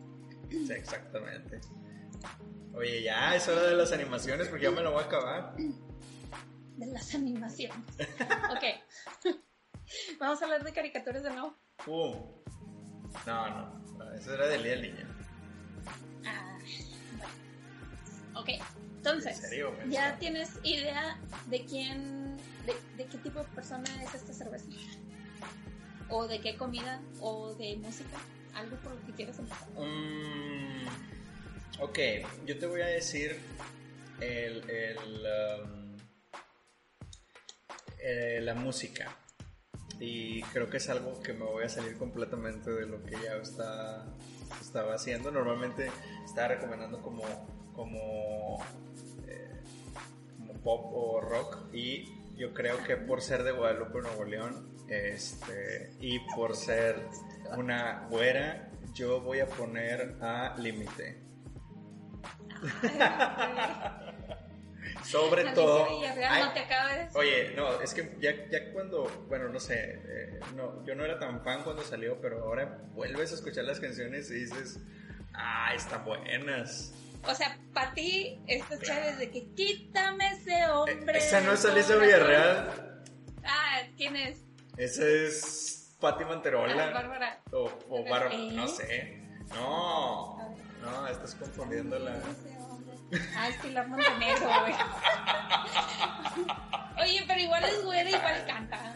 [0.48, 1.60] Sí, exactamente.
[2.76, 5.56] Oye, ya es hora de las animaciones porque ya me lo voy a acabar.
[5.58, 7.80] De las animaciones.
[8.52, 9.34] ok.
[10.20, 11.58] Vamos a hablar de caricaturas de nuevo.
[11.88, 12.14] Uh.
[13.26, 15.08] No, no, no, eso era del día del niño.
[16.24, 16.60] Ah,
[17.18, 18.40] bueno.
[18.40, 18.50] Ok,
[18.98, 19.74] entonces, ¿En serio?
[19.90, 24.68] ¿ya tienes idea de quién, de, de qué tipo de persona es esta cerveza?
[26.08, 27.02] ¿O de qué comida?
[27.20, 28.20] ¿O de música?
[28.58, 29.70] ¿Algo por lo que quieras empezar?
[29.76, 30.88] Mm,
[31.80, 32.00] ok,
[32.48, 33.38] yo te voy a decir
[34.20, 34.98] el, el,
[35.64, 35.96] um,
[38.00, 39.16] eh, la música.
[40.00, 43.36] Y creo que es algo que me voy a salir completamente de lo que ya
[43.36, 44.06] está,
[44.60, 45.30] estaba haciendo.
[45.30, 45.92] Normalmente
[46.26, 47.24] estaba recomendando como,
[47.74, 48.58] como,
[49.28, 49.62] eh,
[50.36, 51.72] como pop o rock.
[51.74, 57.02] Y yo creo que por ser de Guadalupe, Nuevo León, este, y por ser
[57.58, 61.22] una güera, yo voy a poner a Límite.
[65.04, 65.88] Sobre todo.
[65.90, 67.16] Villarreal, Ay, no te acabes.
[67.16, 71.20] Oye, no, es que ya, ya cuando, bueno, no sé, eh, no, yo no era
[71.20, 74.80] tan fan cuando salió, pero ahora vuelves a escuchar las canciones y dices,
[75.34, 76.94] ah, están buenas.
[77.26, 81.20] O sea, para ti, esto chévere de que quítame ese hombre.
[81.20, 82.02] Eh, Esa no es Alicia corazón".
[82.06, 83.04] Villarreal,
[83.46, 84.40] Ah, ¿quién es?
[84.78, 86.88] Esa es Patti Manterola.
[86.90, 87.42] Ah, Bárbara.
[87.52, 88.52] O, o Bar- ¿Eh?
[88.54, 89.24] no sé.
[89.50, 90.38] No,
[90.82, 92.18] no, estás confundiéndola.
[92.18, 92.96] Ese hombre.
[93.36, 94.74] Ah, es Pilar Montenegro, güey.
[97.02, 98.94] Oye, pero igual es güera, igual canta.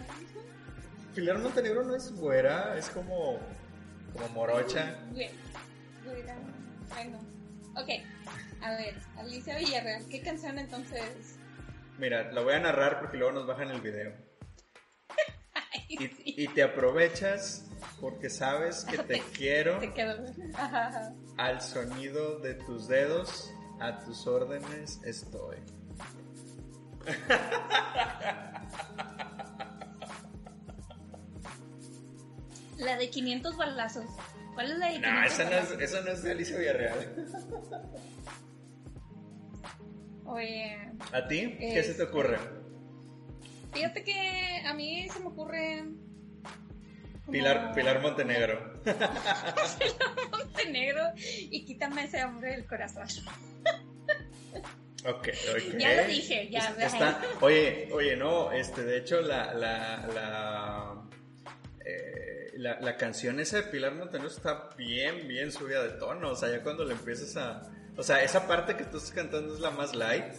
[1.15, 3.39] Pilar Montenegro no es güera, es como,
[4.13, 4.95] como morocha.
[5.11, 5.29] Güey,
[6.05, 6.35] güera.
[6.89, 7.19] Bueno,
[7.75, 7.89] ok.
[8.63, 11.37] A ver, Alicia Villarreal, ¿qué canción entonces?
[11.97, 14.13] Mira, la voy a narrar porque luego nos bajan el video.
[15.87, 17.65] Y, te aprovechas
[17.99, 19.93] porque sabes que te quiero te
[20.55, 21.13] ajá.
[21.37, 25.57] al sonido de tus dedos, a tus órdenes estoy.
[32.77, 34.05] La de 500 balazos.
[34.55, 37.27] ¿Cuál es la de 500 No, esa no, es, esa no es de Alicia Villarreal.
[40.25, 40.77] Oye,
[41.13, 41.57] ¿A ti?
[41.59, 42.60] ¿Qué se te ocurre?
[43.73, 45.83] Fíjate que a mí se me ocurre.
[47.25, 48.73] como- Pilar, Pilar Montenegro.
[50.31, 53.07] Montenegro y quítame ese hombre del corazón.
[55.03, 55.77] Ok, ok.
[55.79, 61.09] Ya lo dije, ya, está- oye, oye, no, este, de hecho, la, la, la,
[61.85, 66.29] eh, la, la canción esa de Pilar Montenegro está bien, bien subida de tono.
[66.31, 67.71] O sea, ya cuando le empiezas a.
[67.97, 70.33] O sea, esa parte que tú estás cantando es la más light.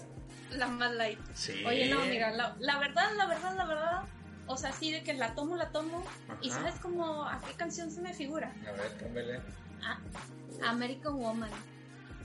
[0.57, 1.19] La más light.
[1.35, 1.65] Sí.
[1.65, 4.03] Oye, no, mira, la, la verdad, la verdad, la verdad.
[4.47, 6.05] O sea, sí, de que la tomo, la tomo.
[6.41, 8.53] Y sabes como a qué canción se me figura.
[8.69, 9.41] A ver, cámbiale.
[9.85, 11.51] A American Woman.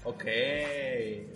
[0.03, 0.23] Ok.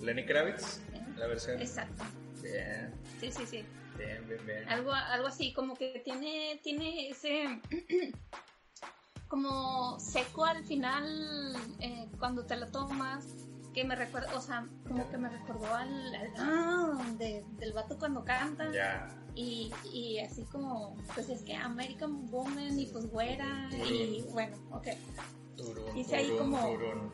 [0.02, 0.80] Lenny Kravitz,
[1.18, 1.62] la versión.
[1.62, 2.04] Exacto.
[2.42, 3.66] Bien, Sí, sí, sí.
[3.98, 4.70] bien, bien, bien.
[4.70, 7.62] Algo, algo así, como que tiene, tiene ese
[9.28, 13.26] como seco al final eh, cuando te la tomas,
[13.74, 17.98] que me recuerda, o sea, como que me recordó al, al- ah, de- del vato
[17.98, 18.72] cuando canta.
[18.72, 19.08] Ya.
[19.34, 24.88] Y, y así como, pues es que American Woman y pues güera y bueno, ok.
[25.56, 27.12] Turun, ahí turun, como- turun.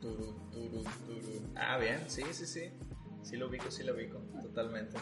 [0.00, 1.52] Turun, turun, turun.
[1.56, 2.70] Ah, bien, sí, sí, sí.
[3.22, 4.96] Sí lo ubico, sí lo ubico, totalmente.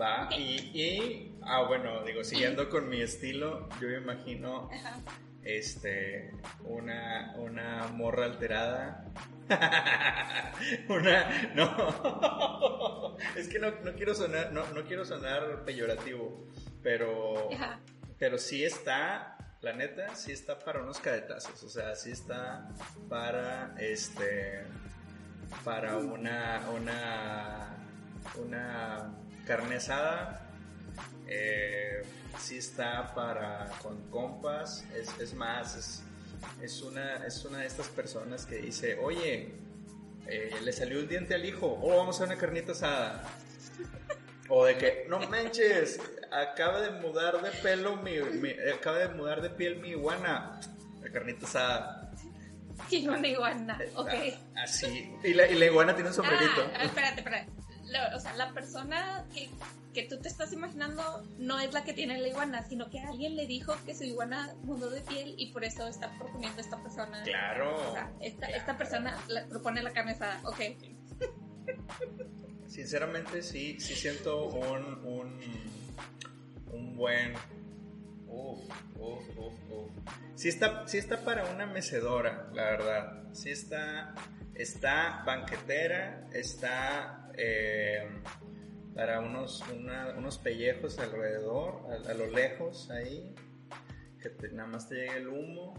[0.00, 5.00] Va, y, y, ah, bueno, digo, siguiendo con mi estilo, yo me imagino, Ajá.
[5.44, 6.32] Este,
[6.64, 9.04] una, una morra alterada.
[10.88, 16.46] una, no, es que no, no quiero sonar, no, no quiero sonar peyorativo,
[16.82, 17.50] pero
[18.18, 21.62] pero sí está, la neta, sí está para unos cadetazos.
[21.62, 22.68] O sea, sí está
[23.08, 24.64] para este.
[25.64, 26.62] Para una.
[26.70, 27.76] Una.
[28.36, 29.14] Una
[29.46, 30.48] carne asada.
[31.26, 32.02] Eh,
[32.38, 33.70] sí está para.
[33.82, 34.84] Con compas.
[34.94, 36.02] Es, es más, es,
[36.62, 39.52] es, una, es una de estas personas que dice: Oye,
[40.26, 41.78] eh, le salió el diente al hijo.
[41.82, 43.24] Oh, vamos a una carnita asada.
[44.50, 45.98] O de que, no manches,
[46.30, 50.60] acaba de mudar de pelo mi, mi- acaba de mudar de piel mi iguana.
[51.02, 52.10] La carnita asada.
[52.90, 54.10] Y una iguana, ok.
[54.56, 55.10] Así.
[55.22, 56.68] Y la, y la iguana tiene un sombrerito.
[56.74, 57.50] Ah, espérate, espérate.
[57.86, 59.48] Lo- o sea, la persona que,
[59.92, 63.36] que tú te estás imaginando no es la que tiene la iguana, sino que alguien
[63.36, 67.22] le dijo que su iguana mudó de piel y por eso está proponiendo esta persona.
[67.22, 67.90] Claro.
[67.90, 68.56] O sea, esta, claro.
[68.56, 70.40] esta persona la- propone la carne asada.
[70.44, 70.84] Ok, ok.
[72.68, 75.40] Sinceramente, sí, sí siento un, un,
[76.72, 77.34] un buen
[78.26, 78.58] Uf,
[78.98, 79.90] uf, uf, uf.
[80.34, 83.22] Sí está, sí está para una mecedora, la verdad.
[83.32, 84.12] Sí está,
[84.54, 88.08] está banquetera, está eh,
[88.94, 89.62] para unos,
[90.16, 93.34] unos pellejos alrededor, a, lo lejos ahí,
[94.20, 95.74] que nada más te llegue el humo.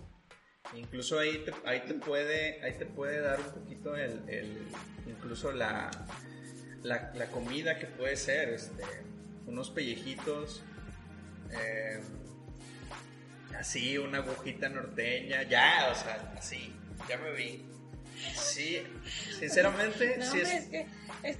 [0.75, 4.67] Incluso ahí te, ahí te puede, ahí te puede dar un poquito el,
[5.07, 5.91] incluso la,
[6.83, 8.83] la, la, comida que puede ser, este,
[9.45, 10.63] unos pellejitos.
[11.51, 12.01] Eh,
[13.57, 16.73] así, una agujita norteña, ya, o sea, así,
[17.07, 17.74] ya me vi.
[18.35, 18.83] Sí,
[19.39, 20.87] sinceramente, no, sí es, es, que
[21.23, 21.37] es,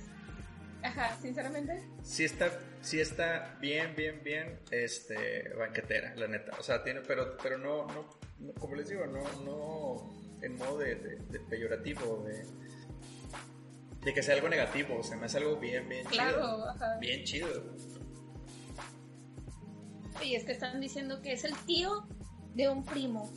[0.84, 1.84] ajá, sinceramente.
[2.04, 6.58] Sí está, sí está bien, bien, bien, este, banquetera, la neta.
[6.60, 10.96] O sea, tiene, pero, pero no, no, como les digo, no, no en modo de,
[10.96, 12.46] de, peyorativo, de,
[14.04, 14.98] de que sea algo negativo.
[15.00, 16.70] O sea, me hace algo bien, bien claro, chido.
[16.70, 16.98] Ajá.
[17.00, 17.76] Bien chido.
[20.24, 22.08] Y es que están diciendo que es el tío
[22.54, 23.32] de un primo.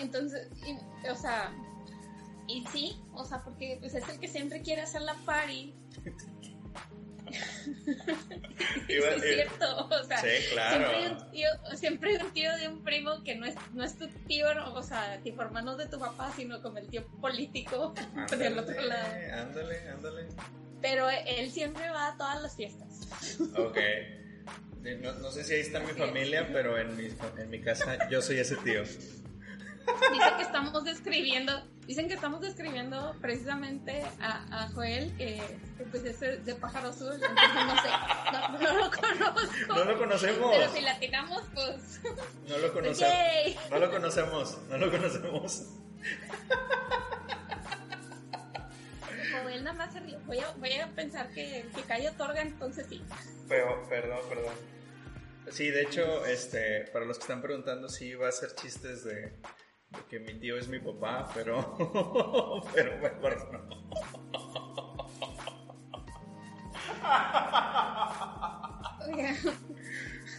[0.00, 0.48] Entonces,
[1.10, 1.52] o sea,
[2.46, 5.74] y sí, o sea, porque pues es el que siempre quiere hacer la party.
[8.86, 10.76] sí, es cierto, o sea, sí, claro.
[10.76, 13.82] siempre, hay un tío, siempre hay un tío de un primo que no es, no
[13.82, 17.94] es tu tío, o sea, tipo hermano de tu papá, sino como el tío político
[18.16, 19.14] ándale, del otro lado.
[19.32, 20.28] Ándale, ándale.
[20.82, 23.08] Pero él siempre va a todas las fiestas.
[23.56, 23.78] Ok.
[25.00, 28.20] No, no, sé si ahí está mi familia, pero en mi, en mi casa yo
[28.20, 28.82] soy ese tío.
[30.12, 31.52] Dicen que estamos describiendo,
[31.86, 35.42] dicen que estamos describiendo precisamente a, a Joel, que,
[35.76, 37.88] que, pues es de pájaro azul, entonces no sé,
[38.32, 39.74] no, no, lo conozco.
[39.74, 40.50] No lo conocemos.
[40.56, 42.00] Pero si latinamos, pues.
[42.48, 43.70] No lo conocemos.
[43.70, 45.62] No lo conocemos, no lo conocemos.
[49.42, 49.94] Joel nada más.
[50.26, 53.02] Voy a, voy a pensar que, que Cayo otorga, entonces sí.
[53.48, 54.54] Pero, perdón, perdón.
[55.50, 59.32] Sí, de hecho, este, para los que están preguntando, sí va a ser chistes de
[60.08, 61.76] que mi tío es mi papá, pero,
[62.74, 63.84] pero mejor no.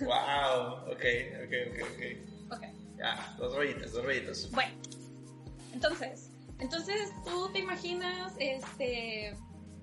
[0.01, 1.03] wow, ok,
[1.43, 2.57] ok, ok, ok.
[2.57, 2.63] Ok.
[2.97, 4.51] Ya, dos rollitos, dos rollitos.
[4.51, 4.73] Bueno,
[5.73, 9.35] entonces, entonces tú te imaginas, este,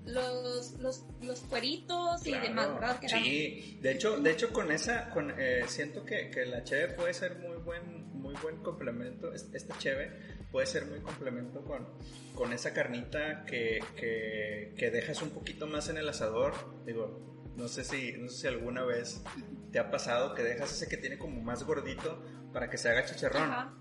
[0.04, 2.98] los, los, los cueritos y demás, ¿verdad?
[2.98, 6.94] Que sí, de hecho, de hecho con esa, con, eh, siento que, que, la cheve
[6.94, 8.01] puede ser muy buen,
[8.32, 10.10] muy buen complemento, esta cheve
[10.50, 11.86] puede ser muy complemento con,
[12.34, 16.52] con esa carnita que, que, que, dejas un poquito más en el asador,
[16.84, 19.22] digo, no sé si, no sé si alguna vez
[19.70, 23.04] te ha pasado que dejas ese que tiene como más gordito para que se haga
[23.04, 23.42] chicharrón.
[23.42, 23.74] Ajá.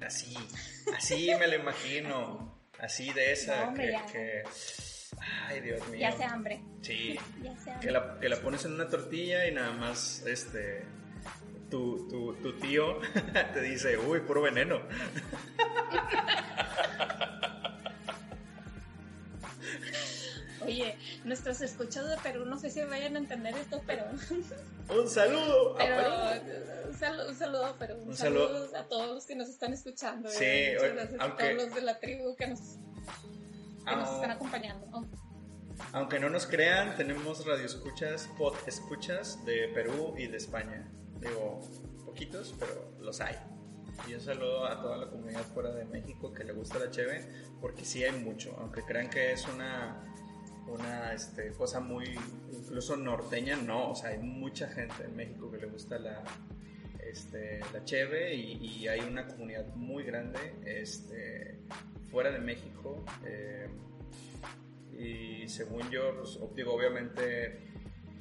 [0.00, 0.36] Así,
[0.94, 4.42] así me lo imagino, así de esa no, que, que
[5.48, 6.00] Ay, Dios mío.
[6.00, 6.62] Ya hace hambre.
[6.82, 7.18] Sí.
[7.42, 7.86] Ya se hambre.
[7.86, 10.84] Que la, que la pones en una tortilla y nada más, este,
[11.70, 12.98] tu, tu, tu tío
[13.54, 14.80] te dice, uy, puro veneno.
[20.64, 24.04] Oye, nuestros escuchados de Perú, no sé si vayan a entender esto, pero...
[24.88, 25.74] Un saludo.
[25.76, 25.96] Pero,
[26.88, 28.76] un, saludo, un saludo, pero un, Un saludo, saludo.
[28.78, 30.28] a todos los que nos están escuchando.
[30.30, 30.74] Sí, eh.
[30.76, 32.60] Muchas gracias aunque- a todos los de la tribu que nos,
[33.84, 34.86] que nos están acompañando.
[34.92, 35.04] Oh,
[35.92, 40.88] Aunque no nos crean, tenemos radioescuchas, pod escuchas de Perú y de España.
[41.20, 41.60] Digo,
[42.04, 43.36] poquitos, pero los hay.
[44.08, 47.26] Y un saludo a toda la comunidad fuera de México que le gusta la cheve,
[47.60, 50.04] porque sí hay mucho, aunque crean que es una,
[50.68, 52.18] una este, cosa muy,
[52.52, 56.22] incluso norteña, no, o sea, hay mucha gente en México que le gusta la,
[57.02, 61.58] este, la cheve y, hay una comunidad muy grande este,
[62.10, 63.04] fuera de México.
[63.24, 63.68] eh,
[64.98, 67.58] y según yo, pues, digo, obviamente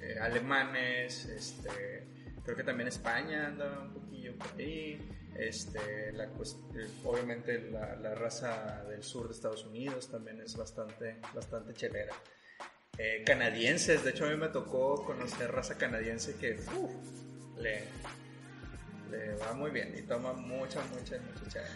[0.02, 2.08] eh, alemanes, este,
[2.46, 5.00] creo que también España anda un poquillo por ahí,
[5.38, 6.30] este, la, eh,
[7.04, 12.14] obviamente la, la raza del sur de Estados Unidos también es bastante, bastante chelera.
[12.98, 16.92] Eh, canadienses, de hecho a mí me tocó conocer raza canadiense que uf,
[17.60, 17.84] le,
[19.12, 21.68] le va muy bien y toma mucha, mucha, mucha cheve.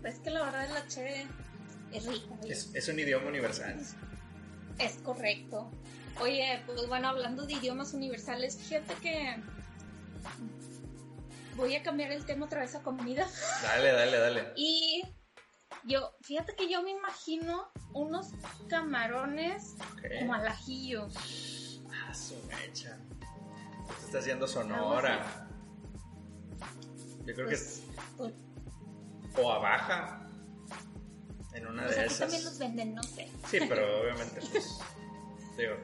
[0.00, 1.26] Pues que la verdad la cheve
[1.92, 2.34] es rica.
[2.48, 3.78] Es, es un idioma universal.
[4.78, 5.70] Es correcto.
[6.20, 9.36] Oye, pues bueno, hablando de idiomas universales, fíjate que
[11.56, 13.26] voy a cambiar el tema otra vez a comida.
[13.62, 14.52] Dale, dale, dale.
[14.56, 15.02] Y
[15.84, 18.28] yo, fíjate que yo me imagino unos
[18.68, 19.74] camarones
[20.18, 21.08] como al ajillo.
[21.92, 22.98] Ah, su mecha.
[24.00, 25.48] Se está haciendo sonora.
[27.24, 27.82] Yo creo Pues,
[28.16, 28.32] pues,
[29.34, 30.22] que o a baja.
[31.54, 32.18] En una pues de aquí esas.
[32.20, 33.30] también los venden, no sé.
[33.48, 34.78] Sí, pero obviamente, pues.
[35.56, 35.74] digo,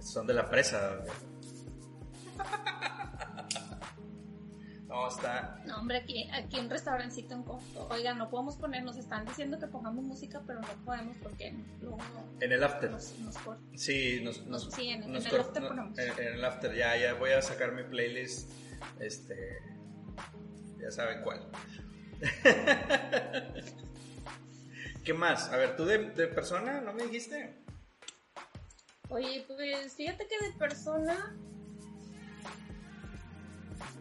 [0.00, 0.98] son de la presa.
[4.92, 5.58] No, está.
[5.64, 7.88] No, hombre, aquí, aquí un restaurancito en costo.
[7.90, 11.96] Oiga, no podemos poner, nos están diciendo que pongamos música, pero no podemos porque luego
[12.40, 12.90] En el after.
[12.90, 13.62] nos, nos corta.
[13.74, 15.98] Sí, nos, nos, Sí, en- el after ponemos.
[15.98, 18.50] en, en el after, ya, ya voy a sacar mi playlist.
[19.00, 19.56] Este.
[20.78, 21.40] Ya saben cuál.
[25.04, 25.48] ¿Qué más?
[25.50, 27.56] A ver, tú de, de persona, ¿no me dijiste?
[29.08, 31.34] Oye, pues fíjate que de persona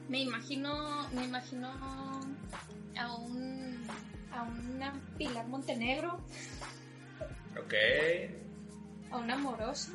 [0.09, 1.69] me imagino, me imagino
[2.97, 3.87] a un
[4.33, 6.19] a una Pilar Montenegro,
[7.61, 7.73] Ok.
[9.11, 9.91] a una Amorosa.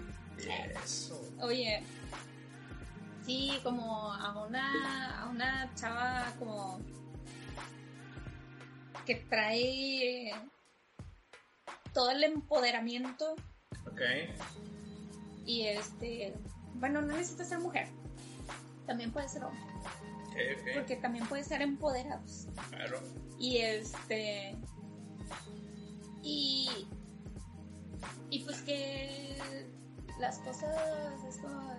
[0.85, 1.19] Eso.
[1.41, 1.83] Oye,
[3.25, 6.81] sí, como a una a una chava como
[9.07, 10.33] que trae
[11.95, 13.35] todo el empoderamiento
[13.87, 14.01] Ok.
[15.47, 16.35] y este,
[16.75, 17.89] bueno, no necesita ser mujer.
[18.87, 19.61] También puede ser hombre.
[20.75, 22.49] Porque también puede ser empoderados.
[22.71, 23.01] Claro.
[23.39, 24.57] Y este.
[26.23, 26.89] Y.
[28.31, 29.37] Y pues que
[30.19, 30.75] las cosas,
[31.29, 31.75] es como,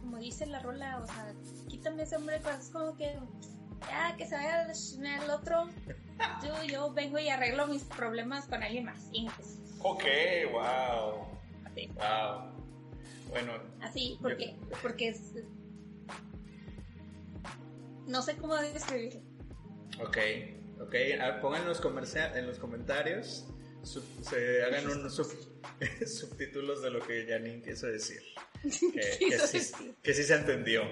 [0.00, 1.34] como dice la rola, o sea,
[1.68, 3.18] quítame ese hombre, pues, es como que.
[3.88, 5.68] Ya, que se vaya el otro.
[6.42, 9.10] Yo, yo vengo y arreglo mis problemas con alguien más.
[9.36, 10.04] Pues, Ok,
[10.50, 11.26] wow.
[11.66, 12.56] así, Wow.
[13.28, 15.32] Bueno, así, porque, porque es.
[18.06, 19.20] No sé cómo describirlo.
[20.00, 20.18] ok.
[20.78, 21.80] Ok, ah, pongan en los,
[22.34, 23.46] en los comentarios,
[23.82, 25.32] sub- se hagan unos sub-
[26.06, 28.20] subtítulos de lo que Janine quiso decir.
[28.62, 30.82] Que, que sí, que sí se entendió,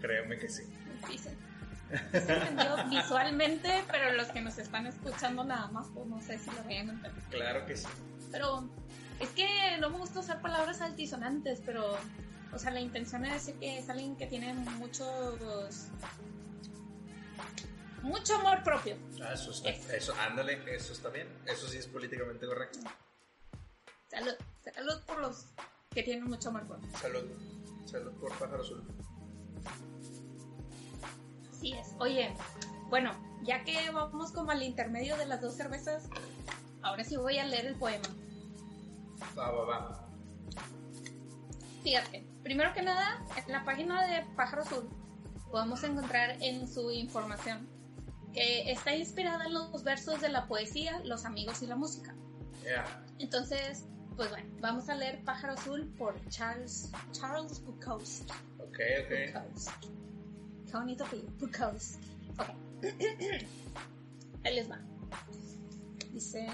[0.00, 0.62] créeme que sí.
[1.08, 6.06] Sí, se, sí se entendió visualmente, pero los que nos están escuchando nada más, pues
[6.06, 7.22] no sé si lo vayan a entender.
[7.30, 7.86] Claro que sí.
[8.30, 8.68] Pero
[9.20, 9.46] es que
[9.80, 11.96] no me gusta usar palabras altisonantes, pero,
[12.52, 15.86] o sea, la intención es decir que es alguien que tiene muchos.
[18.04, 18.96] Mucho amor propio.
[19.22, 21.26] Ah, eso está, eso, ándale, eso está bien.
[21.46, 22.78] Eso sí es políticamente correcto.
[24.08, 24.34] Salud,
[24.72, 25.46] salud por los
[25.90, 26.88] que tienen mucho amor propio.
[26.98, 27.24] Salud.
[27.86, 28.84] Salud por pájaro azul.
[31.50, 31.88] Así es.
[31.98, 32.34] Oye,
[32.90, 33.10] bueno,
[33.42, 36.08] ya que vamos como al intermedio de las dos cervezas,
[36.82, 38.08] ahora sí voy a leer el poema.
[39.36, 40.08] Va, va, va.
[41.82, 44.88] Fíjate, primero que nada, en la página de Pájaro Azul
[45.50, 47.73] podemos encontrar en su información
[48.34, 52.14] que está inspirada en los versos de la poesía, los amigos y la música.
[52.62, 52.84] Yeah.
[53.18, 58.32] Entonces, pues bueno, vamos a leer Pájaro Azul por Charles, Charles Bukowski.
[58.58, 59.34] Ok, ok.
[59.34, 59.88] Bukowski.
[60.66, 62.08] Qué bonito apellido, Bukowski.
[62.32, 62.48] Ok.
[64.44, 64.80] Ahí les va.
[66.12, 66.46] Dice,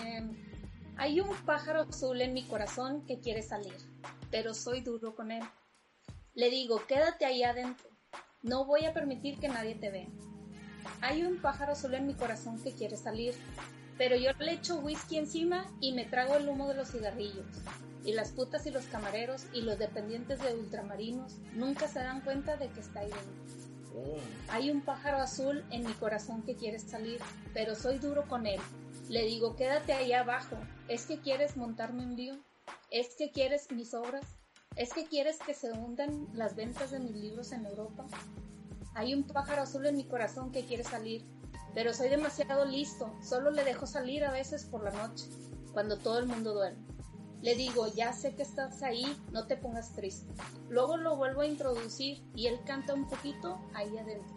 [0.97, 3.74] hay un pájaro azul en mi corazón que quiere salir,
[4.31, 5.43] pero soy duro con él.
[6.35, 7.91] Le digo, quédate ahí adentro.
[8.43, 10.09] No voy a permitir que nadie te vea.
[11.01, 13.34] Hay un pájaro azul en mi corazón que quiere salir,
[13.99, 17.47] pero yo le echo whisky encima y me trago el humo de los cigarrillos.
[18.05, 22.57] Y las putas y los camareros y los dependientes de ultramarinos nunca se dan cuenta
[22.57, 23.93] de que está ahí dentro.
[23.93, 24.20] Boom.
[24.49, 27.20] Hay un pájaro azul en mi corazón que quiere salir,
[27.53, 28.61] pero soy duro con él.
[29.09, 30.57] Le digo, quédate ahí abajo.
[30.88, 32.38] ¿Es que quieres montarme un lío?
[32.91, 34.24] ¿Es que quieres mis obras?
[34.76, 38.07] ¿Es que quieres que se hundan las ventas de mis libros en Europa?
[38.95, 41.24] Hay un pájaro azul en mi corazón que quiere salir,
[41.74, 43.12] pero soy demasiado listo.
[43.22, 45.26] Solo le dejo salir a veces por la noche,
[45.72, 46.84] cuando todo el mundo duerme.
[47.43, 50.30] Le digo, ya sé que estás ahí, no te pongas triste.
[50.68, 54.34] Luego lo vuelvo a introducir y él canta un poquito ahí adentro.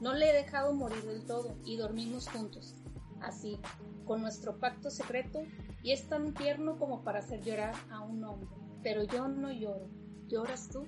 [0.00, 2.74] No le he dejado morir del todo y dormimos juntos,
[3.20, 3.58] así,
[4.04, 5.42] con nuestro pacto secreto
[5.82, 8.48] y es tan tierno como para hacer llorar a un hombre.
[8.82, 9.88] Pero yo no lloro.
[10.28, 10.86] ¿Lloras tú?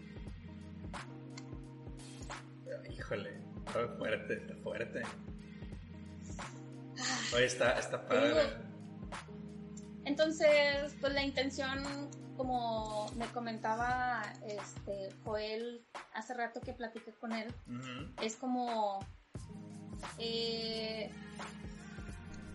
[2.90, 3.30] Híjole,
[3.66, 5.02] está fuerte, está fuerte.
[7.34, 8.68] Oye, está, está padre.
[10.04, 11.84] Entonces, pues la intención,
[12.36, 17.52] como me comentaba este Joel hace rato que platiqué con él,
[18.22, 19.00] es como
[20.18, 21.10] eh,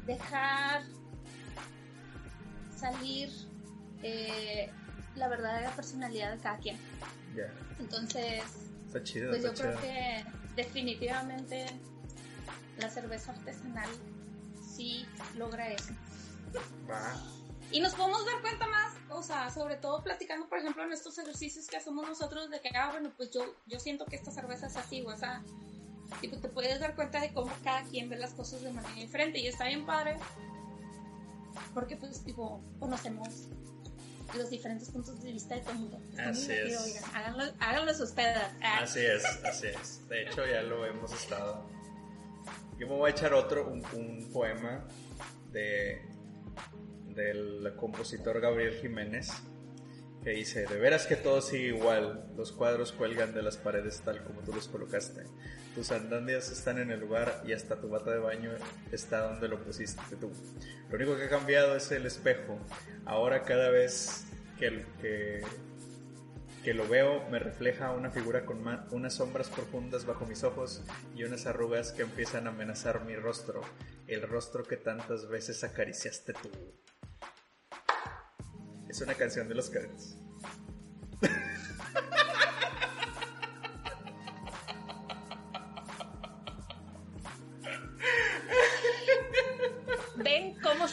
[0.06, 0.84] dejar
[2.76, 3.30] salir
[4.02, 4.70] eh,
[5.16, 6.78] la verdadera personalidad de cada quien.
[7.80, 10.24] Entonces, Está chido, pues yo creo que
[10.56, 11.66] definitivamente
[12.78, 13.90] la cerveza artesanal
[14.76, 15.94] sí logra eso.
[16.88, 17.16] Va.
[17.72, 21.18] Y nos podemos dar cuenta más, o sea, sobre todo platicando, por ejemplo, en estos
[21.18, 24.68] ejercicios que hacemos nosotros de que, ah, bueno, pues yo, yo siento que esta cerveza
[24.68, 25.44] es así, o sea,
[26.22, 29.40] pues te puedes dar cuenta de cómo cada quien ve las cosas de manera diferente
[29.40, 30.18] y está bien padre,
[31.74, 33.48] porque pues, tipo, conocemos
[34.38, 36.02] los diferentes puntos de vista de todo el mundo.
[36.18, 36.82] Así es.
[36.82, 38.38] oigan, háganlo, háganlos ustedes.
[38.62, 40.08] Ah, Así es, así es.
[40.10, 41.66] De hecho, ya lo hemos estado
[42.78, 44.88] Yo me voy a echar otro, un, un poema
[45.52, 46.02] de
[47.16, 49.30] del compositor Gabriel Jiménez
[50.24, 54.24] que dice, de veras que todo sigue igual, los cuadros cuelgan de las paredes tal
[54.24, 55.24] como tú los colocaste,
[55.74, 58.52] tus sandalias están en el lugar y hasta tu bata de baño
[58.92, 60.32] está donde lo pusiste tú.
[60.90, 62.60] Lo único que ha cambiado es el espejo,
[63.06, 64.26] ahora cada vez
[64.60, 65.42] que, que,
[66.64, 70.82] que lo veo me refleja una figura con unas sombras profundas bajo mis ojos
[71.16, 73.62] y unas arrugas que empiezan a amenazar mi rostro,
[74.08, 76.50] el rostro que tantas veces acariciaste tú.
[78.88, 80.18] Es una canción de los Cats.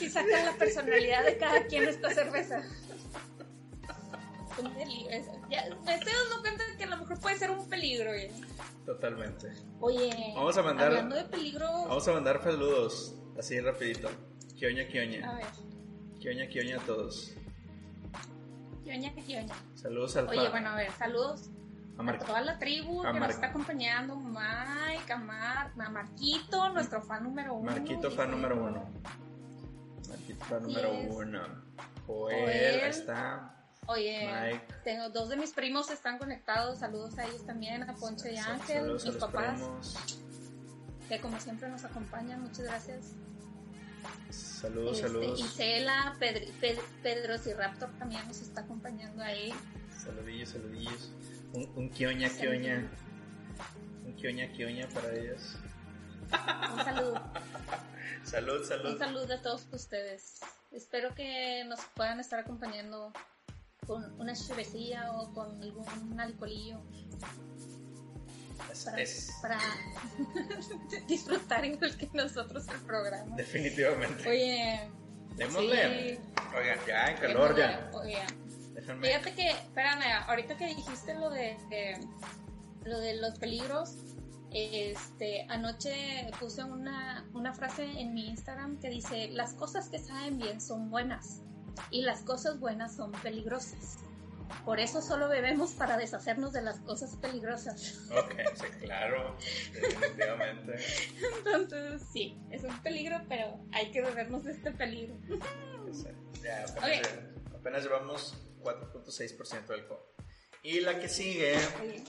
[0.00, 2.62] ¿Ven cómo si sacan la personalidad de cada quien esta cerveza?
[4.58, 5.10] Un peligro.
[5.50, 8.12] Ya, me estoy dando cuenta de que a lo mejor puede ser un peligro.
[8.12, 8.30] ¿eh?
[8.84, 9.52] Totalmente.
[9.80, 11.66] Oye, vamos a mandar, hablando de peligro.
[11.66, 14.10] Vamos a mandar saludos así rapidito.
[14.56, 15.30] Kioña, kioña.
[15.30, 15.46] A ver.
[16.18, 17.34] Kioña, kioña a todos.
[18.84, 19.54] Kioña, kioña.
[19.74, 21.48] Saludos al Oye, bueno, a ver, saludos
[21.96, 24.16] a, toda la tribu a que Mar- nos está acompañando.
[24.16, 27.70] Mike, a, Mar, a Marquito, nuestro fan número uno.
[27.70, 28.90] Marquito fan número uno.
[30.40, 31.40] Así número uno.
[32.06, 32.80] Joel, Joel.
[32.84, 33.56] ahí está.
[33.86, 34.74] Oye, Mike.
[34.84, 36.78] tengo dos de mis primos están conectados.
[36.78, 39.96] Saludos a ellos también, a Ponche y Ángel, saludos mis papás, primos.
[41.08, 42.40] que como siempre nos acompañan.
[42.42, 43.12] Muchas gracias.
[44.30, 45.40] Saludos, Este, saludos.
[45.40, 49.52] Isela, Pedri- Ped- Pedro Raptor también nos está acompañando ahí.
[49.96, 51.12] Saludillos, saludillos.
[51.52, 52.50] Un, un kioña, Saludillo.
[52.62, 52.90] kioña.
[54.06, 55.56] Un kioña, kioña para ellos.
[56.32, 57.22] Un saludo.
[58.24, 58.98] Salud, Un salud.
[58.98, 60.40] saludo a todos ustedes.
[60.72, 63.12] Espero que nos puedan estar acompañando
[63.86, 66.78] con una cervecilla o con algún alcoholillo
[68.70, 69.58] Es- para, es- para
[71.08, 73.34] disfrutar igual que nosotros el programa.
[73.36, 74.28] definitivamente.
[74.28, 74.90] Oye,
[75.36, 76.14] Démosle.
[76.16, 76.20] sí.
[76.56, 77.90] Oigan, ya, en calor ya.
[78.74, 79.08] Déjenme.
[79.08, 81.98] fíjate que, espérame, ahorita que dijiste lo de, de-
[82.84, 83.96] lo de los peligros,
[84.52, 90.38] este, anoche puse una, una frase en mi Instagram que dice, las cosas que saben
[90.38, 91.42] bien son buenas
[91.90, 93.98] y las cosas buenas son peligrosas.
[94.64, 98.00] Por eso solo bebemos para deshacernos de las cosas peligrosas.
[98.10, 99.36] Ok, sí, claro.
[99.72, 100.74] Definitivamente.
[101.46, 105.16] Entonces, sí, es un peligro, pero hay que bebernos de este peligro.
[106.42, 106.82] Ya, apenas, Ok.
[106.84, 110.00] lle- apenas llevamos 4.6% de alcohol.
[110.64, 112.02] Y la que sigue, Oye,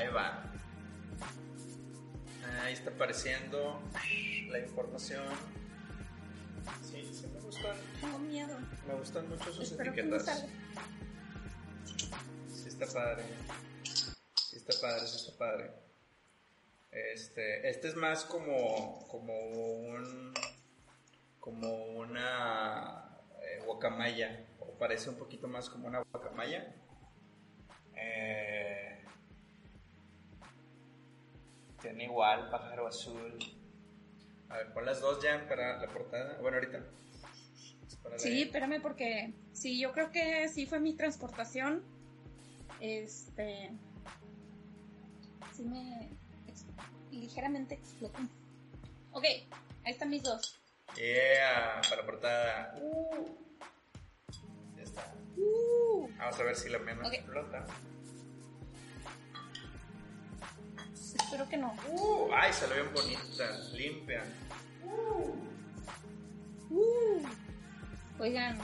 [0.00, 0.42] ahí va.
[2.62, 3.82] Ahí está apareciendo
[4.48, 5.24] la información.
[6.82, 8.58] Sí, sí me gustan, tengo miedo.
[8.86, 10.46] me gustan mucho sus Espero etiquetas.
[12.48, 13.24] Sí está padre.
[14.34, 15.70] Sí está padre, sí está padre.
[16.90, 20.34] Este, este es más como, como un,
[21.38, 26.74] como una eh, guacamaya, o parece un poquito más como una guacamaya.
[27.94, 28.89] Eh,
[31.80, 33.38] tiene igual pájaro azul.
[34.48, 36.38] A ver, pon las dos ya para la portada.
[36.40, 36.84] Bueno, ahorita.
[38.16, 41.82] Sí, espérame porque sí, yo creo que sí fue mi transportación.
[42.80, 43.70] Este,
[45.52, 46.10] sí me
[46.48, 46.66] ex-
[47.10, 48.18] ligeramente explotó.
[49.12, 50.58] Ok, ahí están mis dos.
[50.96, 52.74] Yeah, para la portada.
[52.80, 53.26] Uh.
[54.76, 55.14] Ya está.
[56.18, 57.64] Vamos a ver si la mía no explota.
[61.30, 61.72] Espero que no.
[61.92, 64.24] Uh, ay, salió bien bonita, limpia.
[66.68, 67.22] Uh.
[68.18, 68.58] Oigan,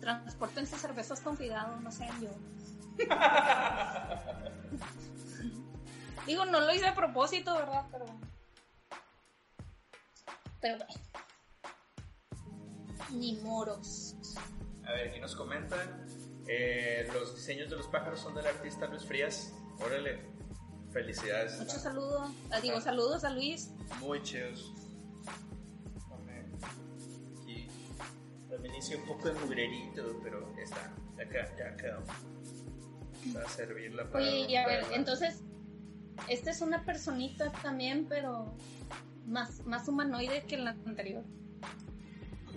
[0.00, 2.30] transporten sus cervezas con cuidado, no sean yo.
[6.28, 7.86] Digo, no lo hice a propósito, ¿verdad?
[7.90, 8.06] Pero.
[10.60, 10.94] Pero bueno.
[13.10, 14.14] Ni moros.
[14.86, 16.06] A ver, aquí nos comentan.
[16.46, 19.52] eh, los diseños de los pájaros son del artista Luis Frías.
[19.80, 20.35] Órale,
[21.00, 21.58] felicidades.
[21.58, 22.30] Muchos saludos.
[22.50, 23.70] Ah, digo, saludos a Luis.
[24.00, 24.72] Muy chidos.
[27.42, 27.68] Aquí
[28.48, 30.90] también hice un poco de mugrerito, pero está.
[31.16, 32.02] Queda- ya quedó.
[33.34, 34.24] Para servirla para.
[34.24, 35.42] Oye, y a ver, entonces,
[36.28, 38.54] esta es una personita también, pero
[39.26, 41.24] más, más humanoide que la anterior.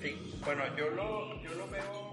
[0.01, 2.08] Sí, bueno, yo lo, yo lo veo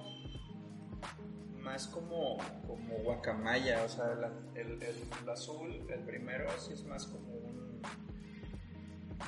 [1.67, 7.07] más como, como guacamaya, o sea, la- el, el azul, el primero, sí es más
[7.07, 7.83] como un,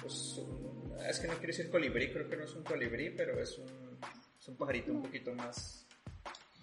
[0.00, 3.40] pues, un- es que no quiero decir colibrí, creo que no es un colibrí, pero
[3.42, 3.66] es un,
[4.40, 5.84] es un pajarito un poquito más,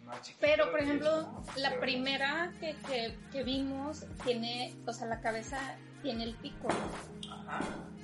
[0.05, 0.39] más chiquito.
[0.41, 5.19] Pero, por es ejemplo, la pero- primera que, que, que vimos tiene, o sea, la
[5.19, 5.59] cabeza
[6.01, 6.67] tiene el pico.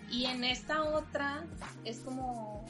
[0.10, 1.46] Y en esta otra
[1.86, 2.66] es como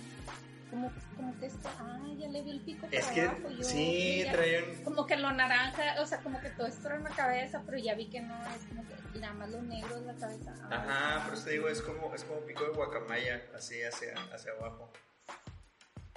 [0.72, 3.50] como, como que está, ah, ya le vi el pico es para que, abajo.
[3.50, 4.84] Yo, sí, ya- traen...
[4.84, 7.94] Como que lo naranja, o sea, como que todo esto era una cabeza, pero ya
[7.94, 10.56] vi que no, es como que nada más lo negro es la cabeza.
[10.64, 14.14] Ah, Ajá, por eso te digo, es como, es como pico de guacamaya, así hacia,
[14.34, 14.92] hacia abajo.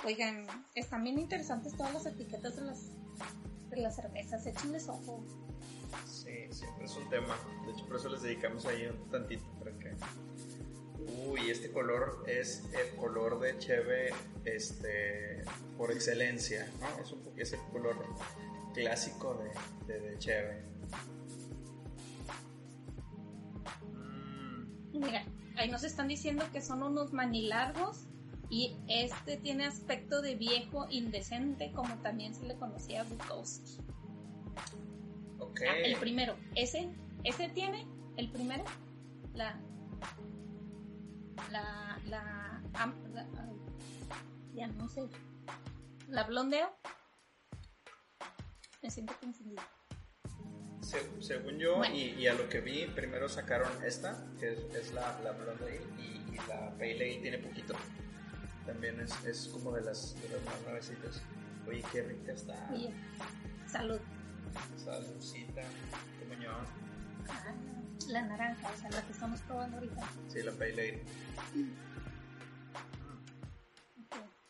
[0.04, 2.90] Oigan, están bien interesantes todas las etiquetas de las,
[3.70, 5.24] de las cervezas, échenles ojo.
[6.06, 7.36] Sí, siempre es un tema.
[7.66, 9.94] De hecho, por eso les dedicamos ahí un tantito para que.
[11.28, 14.10] Uy, este color es el color de Cheve
[14.44, 15.42] este,
[15.76, 17.02] por excelencia, ¿no?
[17.02, 17.96] Es, un, es el color
[18.72, 19.34] clásico
[19.86, 20.62] de, de, de Cheve.
[23.92, 25.24] Mm, Mira,
[25.56, 28.06] ahí nos están diciendo que son unos manilargos
[28.50, 33.78] y este tiene aspecto de viejo indecente, como también se le conocía a Bukowski.
[35.38, 35.60] ok.
[35.68, 36.88] Ah, el primero, ese,
[37.24, 37.86] ese tiene,
[38.16, 38.64] el primero,
[39.34, 39.58] la,
[41.50, 42.60] la, la,
[44.54, 45.08] ya no sé,
[46.08, 46.70] la blondeo.
[48.82, 49.62] Me siento confundida.
[50.82, 51.94] Se- según yo, Bueno.
[51.94, 55.64] y, y a lo que vi, primero sacaron esta, que es, es la, la Blonde
[55.64, 57.74] Ale, y, y la Pale Ale tiene poquito.
[58.66, 61.22] También es, es como de las, de las más nuevecitas.
[61.66, 62.68] Oye, qué rica está.
[62.70, 62.92] Oye,
[63.66, 63.98] salud.
[64.76, 65.62] Esa lucita,
[66.18, 66.64] qué muñón.
[68.08, 70.02] La naranja, o sea, la que estamos probando ahorita.
[70.28, 71.04] Sí, la Pale Ale.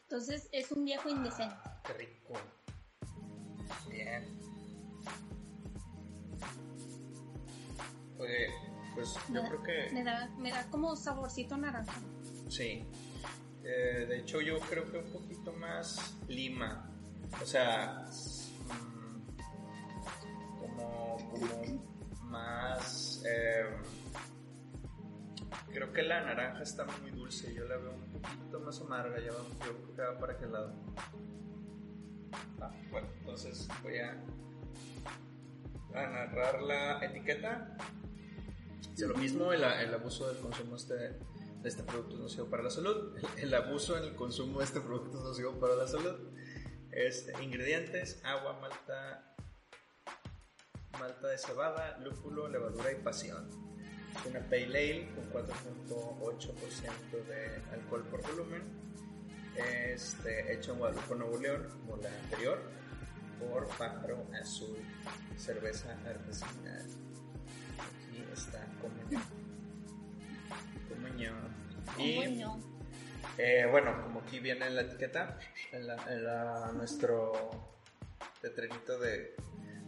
[0.02, 1.56] Entonces es un viejo indecente.
[1.86, 2.34] Qué rico.
[3.90, 4.38] Bien.
[8.18, 8.48] Oye,
[8.94, 9.90] pues Me yo da- creo que...
[9.92, 12.00] Me da, me da como saborcito naranja.
[12.48, 12.84] Sí.
[13.64, 16.90] Eh, de hecho, yo creo que un poquito más lima.
[17.42, 18.06] O sea,
[18.68, 19.26] mm,
[20.60, 21.93] como, como
[22.34, 23.22] más...
[23.26, 23.64] eh,
[25.72, 27.54] creo que la naranja está muy dulce.
[27.54, 29.18] Yo la veo un poquito más amarga.
[29.20, 30.72] Ya va, yo creo que va para aquel lado.
[32.60, 34.12] Ah, bueno, entonces voy a,
[35.94, 37.76] a narrar la etiqueta.
[38.90, 42.62] Dice lo mismo, el, el abuso del consumo este, de este producto es nocivo para
[42.62, 43.16] la salud.
[43.16, 46.14] El, el abuso en el consumo de este producto es nocivo para la salud.
[46.90, 49.33] Este, ingredientes, agua, malta,
[50.98, 53.48] malta de cebada, lúpulo, levadura y pasión.
[54.16, 58.62] Es una pale ale con 4.8% de alcohol por volumen.
[59.56, 62.60] Este, hecho en Guadalupe, Nuevo León, como la anterior,
[63.38, 64.78] por Pájaro Azul,
[65.36, 66.86] cerveza artesanal.
[67.78, 68.94] Aquí está, como
[71.98, 72.60] Y Bueno,
[73.38, 75.38] eh, bueno, como aquí viene en la etiqueta,
[75.72, 77.32] en, la, en la- nuestro
[78.42, 79.36] letrerito de,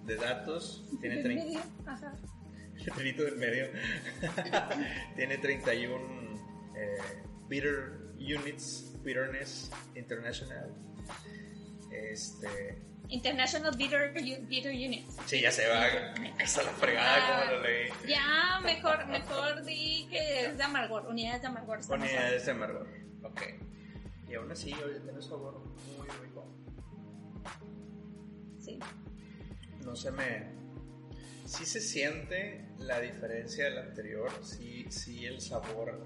[0.06, 2.14] de datos, tiene en 30, medio, ajá.
[2.84, 3.66] letrerito del medio,
[5.16, 5.96] tiene 31
[6.76, 6.96] eh,
[7.48, 10.74] bitter units, bitterness international.
[11.90, 12.78] Este,
[13.08, 14.12] International Bitter,
[14.48, 15.08] Bitter Unit.
[15.26, 15.86] sí, ya se va,
[16.38, 17.88] esa la fregada como lo leí.
[18.06, 21.80] Ya, mejor, mejor di que es de amargor, unidades de amargor.
[21.80, 22.88] está Unidades de amargor.
[23.22, 23.42] Ok.
[24.28, 25.22] Y aún así, oye, tiene un
[29.86, 30.48] No se me.
[31.46, 34.32] Sí se siente la diferencia del anterior.
[34.42, 36.04] Sí, sí el sabor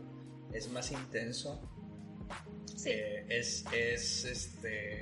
[0.53, 1.63] es más intenso.
[2.77, 2.91] Sí.
[2.91, 5.01] Eh, es, es este.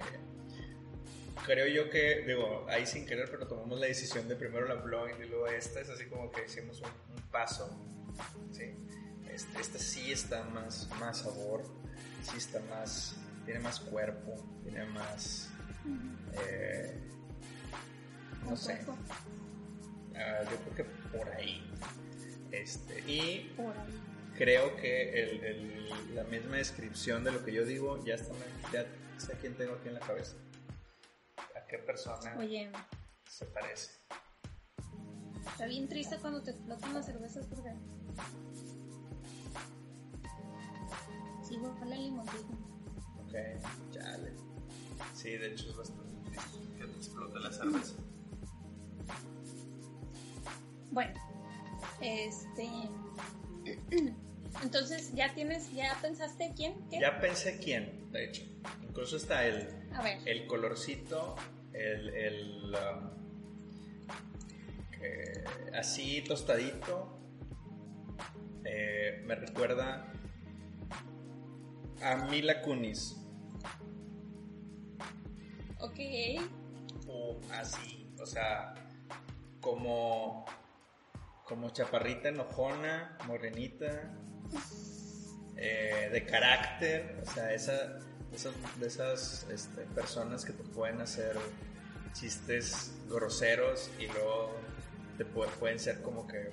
[1.45, 5.27] Creo yo que, digo, ahí sin querer, pero tomamos la decisión de primero la blonde
[5.27, 5.81] y luego esta.
[5.81, 7.69] Es así como que hicimos un, un paso.
[8.53, 8.77] ¿sí?
[9.29, 11.65] Este, esta sí está más, más sabor.
[12.23, 13.17] Sí está más.
[13.45, 14.37] Tiene más cuerpo.
[14.63, 15.51] Tiene más.
[16.47, 17.09] Eh,
[18.49, 18.81] no sé.
[20.17, 20.85] Ah, yo creo que
[21.17, 21.63] por ahí.
[22.51, 24.01] Este, y Por ahí.
[24.37, 28.33] creo que el- el- la misma descripción de lo que yo digo ya está,
[28.73, 28.87] ya
[29.19, 30.35] sé quién tengo aquí en la cabeza.
[31.37, 32.71] A qué persona Oye,
[33.29, 33.93] se parece.
[35.47, 37.73] está bien triste cuando te explotan las cervezas porque.
[41.47, 42.53] Sí, ojalá el limoncito.
[43.25, 43.35] Ok,
[43.91, 44.33] chale.
[45.15, 47.95] Sí, de hecho es bastante triste que te explote la cerveza.
[50.91, 51.15] Bueno,
[52.01, 52.69] este.
[54.63, 56.75] Entonces, ¿ya tienes, ya pensaste quién?
[56.91, 57.01] ¿Qué?
[57.01, 58.43] Ya pensé quién, de hecho.
[58.83, 60.19] Incluso está el, A ver.
[60.25, 61.37] el colorcito,
[61.73, 63.11] el, el um,
[65.01, 65.45] eh,
[65.79, 67.19] así tostadito,
[68.65, 70.13] eh, me recuerda
[72.03, 73.17] a Mila Kunis,
[75.81, 75.99] Ok.
[77.07, 78.75] o así, o sea,
[79.61, 80.45] como,
[81.49, 84.13] como chaparrita, enojona, morenita,
[85.57, 87.99] eh, de carácter, o sea, esa,
[88.33, 91.37] esas, de esas este, personas que te pueden hacer
[92.13, 94.55] chistes groseros y luego
[95.17, 96.51] te pueden ser como que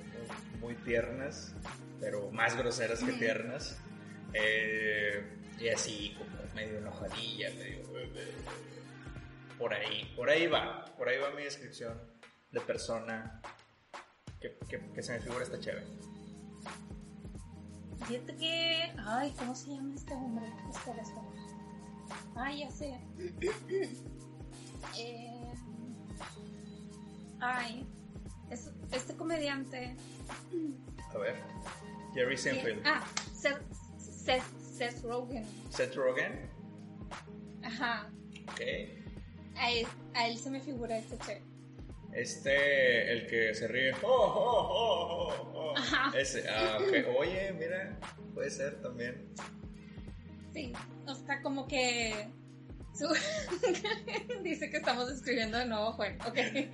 [0.59, 1.53] muy, tiernas,
[1.99, 3.77] pero más groseras que tiernas.
[4.33, 5.23] Eh,
[5.59, 7.85] y así como medio enojadilla, medio...
[9.57, 11.97] Por ahí, por ahí va, por ahí va mi descripción
[12.51, 13.41] de persona
[14.67, 15.85] que, que, se me figura esta chévere.
[18.07, 18.93] Fíjate que.
[19.05, 20.45] Ay, ¿cómo se llama este hombre?
[20.69, 21.35] Espera, espera.
[22.35, 22.99] Ay, ya sé.
[24.99, 25.53] eh,
[27.39, 27.87] ay,
[28.49, 29.95] es, este comediante.
[31.13, 31.35] A ver.
[32.13, 32.81] Jerry Seinfeld.
[32.85, 33.61] Ah, Seth,
[33.97, 35.45] Seth, Seth Rogen.
[35.69, 36.49] Seth Rogen.
[37.63, 38.09] Ajá.
[38.51, 38.61] Ok.
[39.57, 41.54] A él, a él se me figura este chévere.
[42.15, 43.91] Este, el que se ríe.
[44.01, 46.17] Oh, oh, oh, oh, oh.
[46.17, 46.47] Ese.
[46.49, 46.79] Ah.
[47.17, 47.99] Oye, mira,
[48.33, 49.27] puede ser también.
[50.53, 50.71] Sí,
[51.05, 52.29] o sea, como que.
[54.43, 56.17] Dice que estamos escribiendo de nuevo Joel.
[56.25, 56.71] Okay.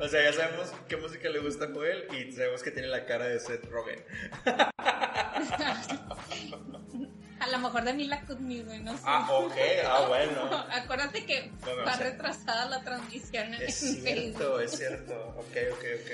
[0.00, 3.06] o sea, ya sabemos qué música le gusta a Joel y sabemos que tiene la
[3.06, 4.02] cara de Seth Rogen.
[7.44, 9.02] A lo mejor de Mila Kunis, güey, no sé.
[9.04, 9.52] Ah, ok,
[9.86, 10.64] ah, bueno.
[10.72, 11.52] Acuérdate que
[11.86, 15.14] va retrasada la transmisión en Es cierto, es cierto.
[15.36, 16.10] Ok, ok, ok.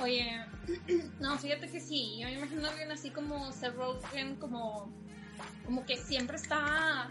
[0.00, 0.46] Oye,
[1.18, 4.92] no, fíjate que sí, yo me imagino bien así como Seth Rogen, como,
[5.64, 7.08] como que siempre está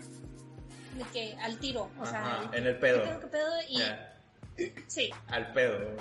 [0.97, 3.03] de que al tiro, o sea, en el pedo.
[3.19, 3.51] ¿Qué pedo?
[3.67, 3.81] Y,
[4.87, 5.09] Sí.
[5.27, 5.97] Al pedo.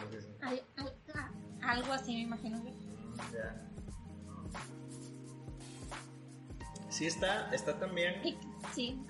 [1.62, 2.62] algo así me imagino.
[3.32, 3.71] Ya.
[6.92, 8.20] Sí está, está también.
[8.74, 9.00] Sí.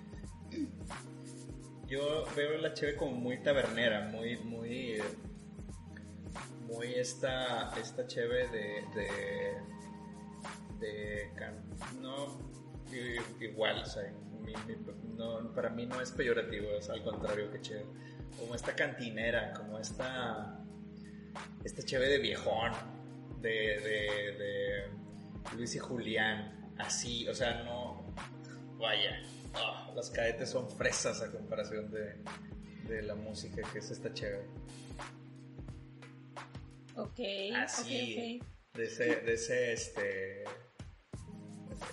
[1.89, 5.03] Yo veo la cheve como muy tabernera, muy, muy,
[6.69, 9.57] muy esta, esta cheve de, de,
[10.79, 11.33] de
[12.01, 12.39] no,
[13.41, 14.13] igual, o sea,
[15.17, 17.85] no, para mí no es peyorativo, es al contrario que cheve,
[18.39, 20.65] como esta cantinera, como esta,
[21.65, 22.71] esta cheve de viejón,
[23.41, 28.05] de, de, de Luis y Julián, así, o sea, no,
[28.79, 29.23] vaya,
[29.55, 32.17] ah, las cadetes son fresas a comparación de,
[32.89, 34.47] de la música que es esta chévere.
[36.97, 37.21] Ok,
[37.57, 38.41] así,
[38.75, 40.45] de ese, de ese, este,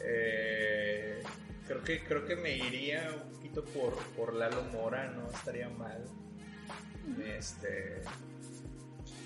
[0.04, 1.24] eh,
[1.68, 6.04] creo que, creo que me iría un poquito por, por Lalo Mora, no estaría mal.
[7.26, 8.02] Este,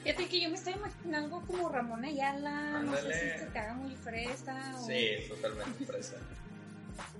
[0.04, 3.74] Fíjate que yo me estoy imaginando como Ramón Ayala, no sé si se te haga
[3.74, 4.76] muy fresa.
[4.78, 4.86] O...
[4.86, 6.18] Sí, totalmente fresa.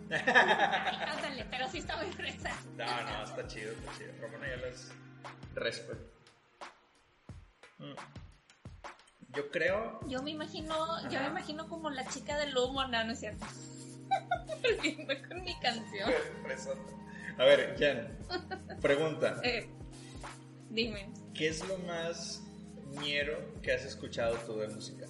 [0.12, 2.52] Ándale, pero sí está muy fresa.
[2.78, 4.12] No, no, está chido, está chido.
[4.22, 4.92] Ramón Ayala es
[5.56, 6.04] respeto.
[7.80, 7.94] Mm.
[9.34, 10.00] Yo creo.
[10.08, 13.46] Yo me imagino, yo me imagino como la chica del humo, no, no es cierto.
[14.82, 16.12] Viendo con mi canción.
[17.38, 19.40] A ver, Jan, pregunta.
[19.44, 19.68] Eh,
[20.70, 21.12] dime.
[21.34, 22.43] ¿Qué es lo más
[23.02, 25.06] ñero que has escuchado tú de música?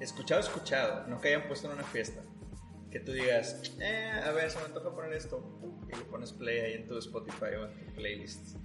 [0.00, 2.22] Escuchado, escuchado, no que hayan puesto en una fiesta.
[2.90, 5.60] Que tú digas, eh, a ver, se me toca poner esto.
[5.92, 8.56] Y le pones play ahí en tu Spotify o en tu playlist.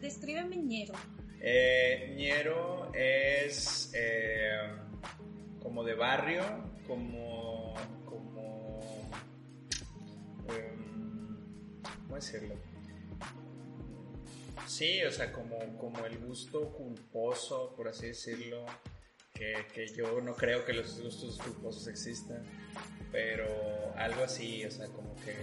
[0.00, 0.94] descríbeme ñero.
[1.40, 4.58] Eh, ñero es eh,
[5.62, 6.42] como de barrio,
[6.86, 7.74] como.
[8.06, 8.80] como.
[10.48, 11.36] Em,
[12.04, 12.73] ¿Cómo decirlo?
[14.66, 18.64] Sí, o sea, como, como el gusto culposo, por así decirlo,
[19.32, 22.42] que, que yo no creo que los gustos culposos existan,
[23.12, 23.46] pero
[23.96, 25.34] algo así, o sea, como que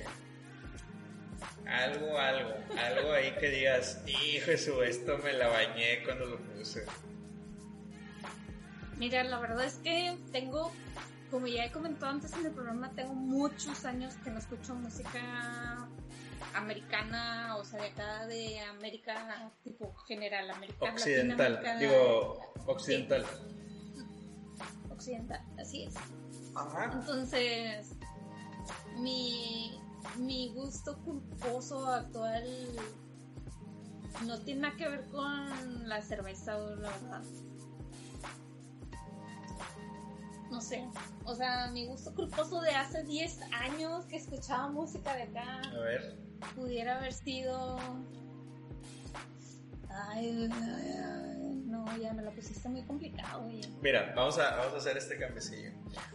[1.68, 6.86] algo, algo, algo ahí que digas, hijo su, esto me la bañé cuando lo puse.
[8.98, 10.72] Mira, la verdad es que tengo,
[11.30, 15.88] como ya he comentado antes en el programa, tengo muchos años que no escucho música
[16.56, 20.94] americana, o sea, de acá de América, tipo general, americana.
[20.94, 23.26] Occidental, digo, occidental.
[24.90, 25.96] Occidental, así es.
[26.56, 26.92] Ajá.
[26.94, 27.96] Entonces,
[28.98, 29.80] mi,
[30.18, 32.46] mi gusto culposo actual
[34.26, 37.22] no tiene nada que ver con la cerveza, la verdad.
[40.52, 40.86] No sé,
[41.24, 45.62] o sea, mi gusto culposo de hace 10 años que escuchaba música de acá.
[45.62, 47.78] A ver pudiera haber sido...
[49.90, 50.50] Ay,
[51.66, 53.50] no, ya me lo pusiste muy complicado.
[53.82, 55.72] Mira, vamos a, vamos a hacer este cambecillo.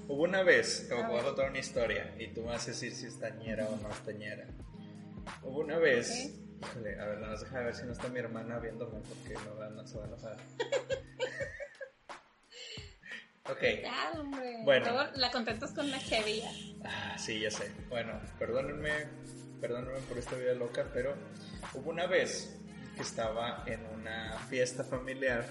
[0.08, 3.06] Hubo una vez, voy a contar una historia y tú me vas a decir si
[3.06, 4.46] es tañera o no es tañera.
[5.42, 9.00] Hubo una vez Híjole, a ver, más deja ver si no está mi hermana viéndome
[9.00, 10.36] porque no, no se va a enojar.
[13.50, 13.62] ok.
[13.82, 14.62] Ya, hombre.
[14.64, 14.90] Bueno.
[14.90, 16.50] Luego la contentas con la chevilla.
[16.84, 17.70] Ah, sí, ya sé.
[17.88, 19.08] Bueno, perdónenme,
[19.60, 21.14] perdónenme por esta vida loca, pero
[21.74, 22.56] hubo una vez
[22.94, 25.44] que estaba en una fiesta familiar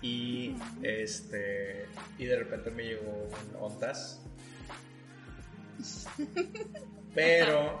[0.00, 1.86] y este
[2.18, 4.20] y de repente me llegó un ontas.
[7.14, 7.80] Pero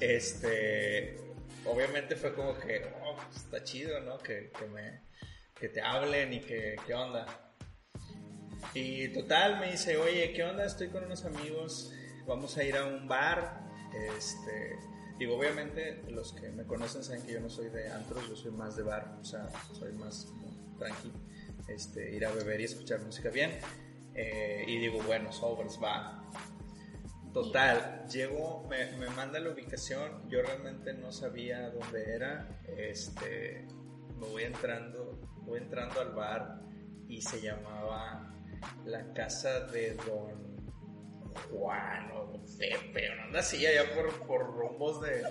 [0.00, 1.16] este
[1.64, 4.18] obviamente fue como que oh, pues, está chido, ¿no?
[4.18, 5.00] Que, que me
[5.58, 7.26] que te hablen y que qué onda.
[8.74, 10.64] Y total, me dice, oye, ¿qué onda?
[10.64, 11.92] Estoy con unos amigos,
[12.26, 13.60] vamos a ir a un bar.
[13.94, 14.78] Este,
[15.18, 18.50] digo, obviamente, los que me conocen saben que yo no soy de antros, yo soy
[18.50, 21.12] más de bar, o sea, soy más como tranqui.
[21.68, 23.52] Este, ir a beber y escuchar música bien.
[24.14, 26.30] Eh, y digo, bueno, sobres, va.
[27.32, 32.60] Total, llego, me, me manda la ubicación, yo realmente no sabía dónde era.
[32.76, 33.66] Este,
[34.20, 36.62] me voy entrando, voy entrando al bar
[37.08, 38.32] y se llamaba
[38.84, 40.43] la casa de Don
[41.50, 45.24] Juan o Pepe, o no anda así allá por, por rumbos de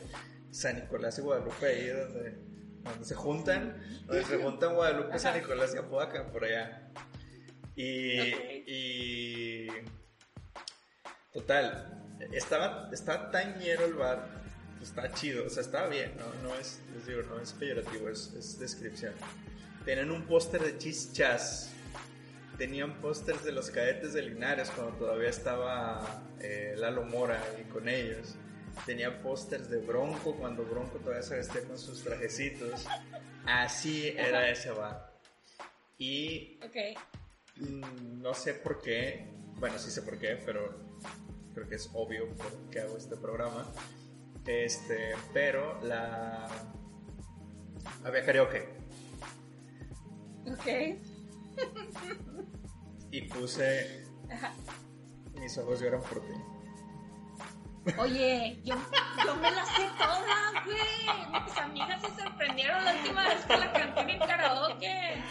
[0.52, 2.38] San Nicolás y Guadalupe, ahí donde,
[2.84, 6.92] donde se juntan, donde se juntan Guadalupe, San Nicolás y Apodaca, por allá.
[7.76, 8.34] Y,
[8.68, 9.68] y
[11.32, 14.28] total, estaba, estaba tan lleno el bar,
[14.78, 18.10] pues estaba chido, o sea, estaba bien, no, no es, les digo, no es peyorativo,
[18.10, 19.14] es, es descripción.
[19.86, 21.72] Tenían un póster de Chichas
[22.58, 27.88] tenían pósters de los cadetes de Linares cuando todavía estaba eh, Lalo Mora y con
[27.90, 28.36] ellos.
[28.86, 32.86] Tenían pósters de Bronco cuando Bronco todavía se vestía con sus trajecitos.
[33.46, 35.14] Así era ese bar.
[35.98, 36.98] Y Ok.
[37.58, 39.28] mm, no sé por qué,
[39.60, 40.76] bueno, sí sé por qué, pero
[41.54, 43.66] creo que es obvio por qué hago este programa.
[44.46, 46.48] Este, pero la.
[48.04, 48.68] Había karaoke.
[50.48, 50.98] Ok.
[53.12, 54.04] Y puse.
[55.40, 56.34] Mis ojos lloran por ti.
[57.98, 58.76] Oye, yo,
[59.26, 61.44] yo me la sé toda, güey.
[61.44, 65.24] Mis amigas se sorprendieron la última vez que la canté en el karaoke.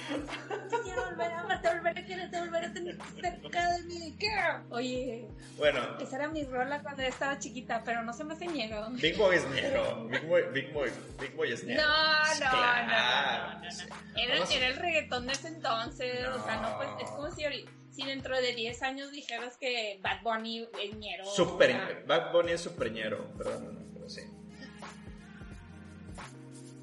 [0.71, 4.17] Quisiera volver a amarte, volver a quererte, volver a tener cerca de mí.
[4.19, 4.31] ¿Qué?
[4.71, 8.87] Oye, Bueno, esa era mi rola cuando estaba chiquita, pero no se me hace ñero.
[8.91, 10.05] Big Boy es ñero.
[10.09, 10.91] Big Boy, Big Boy,
[11.21, 11.83] Big Boy es No, ñero.
[11.83, 12.87] no, Claro.
[12.87, 14.21] no, no, no, no.
[14.21, 16.99] Era, era el reggaetón de ese entonces, o sea, no, pues No.
[17.01, 21.29] es como si, ahori- si dentro de 10 años dijeras que Bad Bunny es ñero.
[21.29, 24.23] o Super, sea, Bad Bunny es super ñero, perdón, no, pero sí.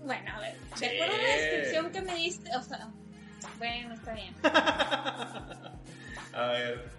[0.03, 0.85] Bueno, a ver, Sí.
[0.85, 2.89] de acuerdo a la descripción que me diste, o sea,
[3.57, 4.33] bueno, está bien.
[6.33, 6.89] A ver.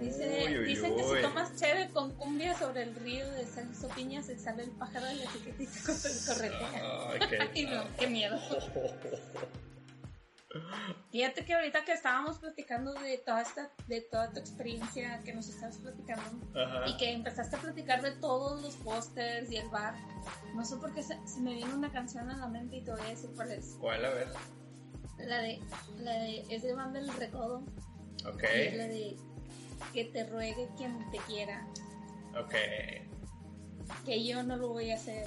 [0.00, 1.16] Dice, Uy, uy, dicen que uy.
[1.16, 5.04] si tomas cheve con cumbia sobre el río de Celso Piña se sale el pájaro
[5.06, 6.70] de la etiquetita con el corretea.
[7.10, 8.38] Ay, qué no, qué miedo.
[11.12, 15.48] Fíjate que ahorita que estábamos platicando de toda esta, de toda tu experiencia que nos
[15.48, 16.88] estabas platicando Ajá.
[16.88, 19.94] y que empezaste a platicar de todos los pósters y el bar,
[20.54, 22.90] no sé por qué se, se me vino una canción a la mente y te
[22.90, 23.76] voy a decir cuál es.
[23.80, 24.04] ¿Cuál?
[24.04, 24.28] A ver.
[25.18, 25.60] La de,
[25.98, 27.62] la de, es de Banda del Recodo.
[28.26, 28.42] Ok.
[28.42, 29.16] Y es la de
[29.92, 31.66] que te ruegue quien te quiera,
[32.38, 32.54] Ok.
[34.04, 35.26] que yo no lo voy a hacer.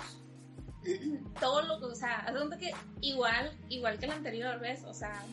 [1.40, 2.72] Todo lo que, o sea, haz que
[3.02, 5.24] igual, igual que la anterior vez, o sea,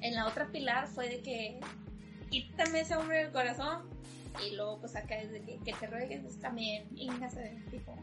[0.00, 1.60] en la otra pilar fue de que
[2.30, 3.88] quítame ese hombre del corazón
[4.46, 7.96] y luego pues acá es de que, que te ruegues pues, también, íngase, tipo.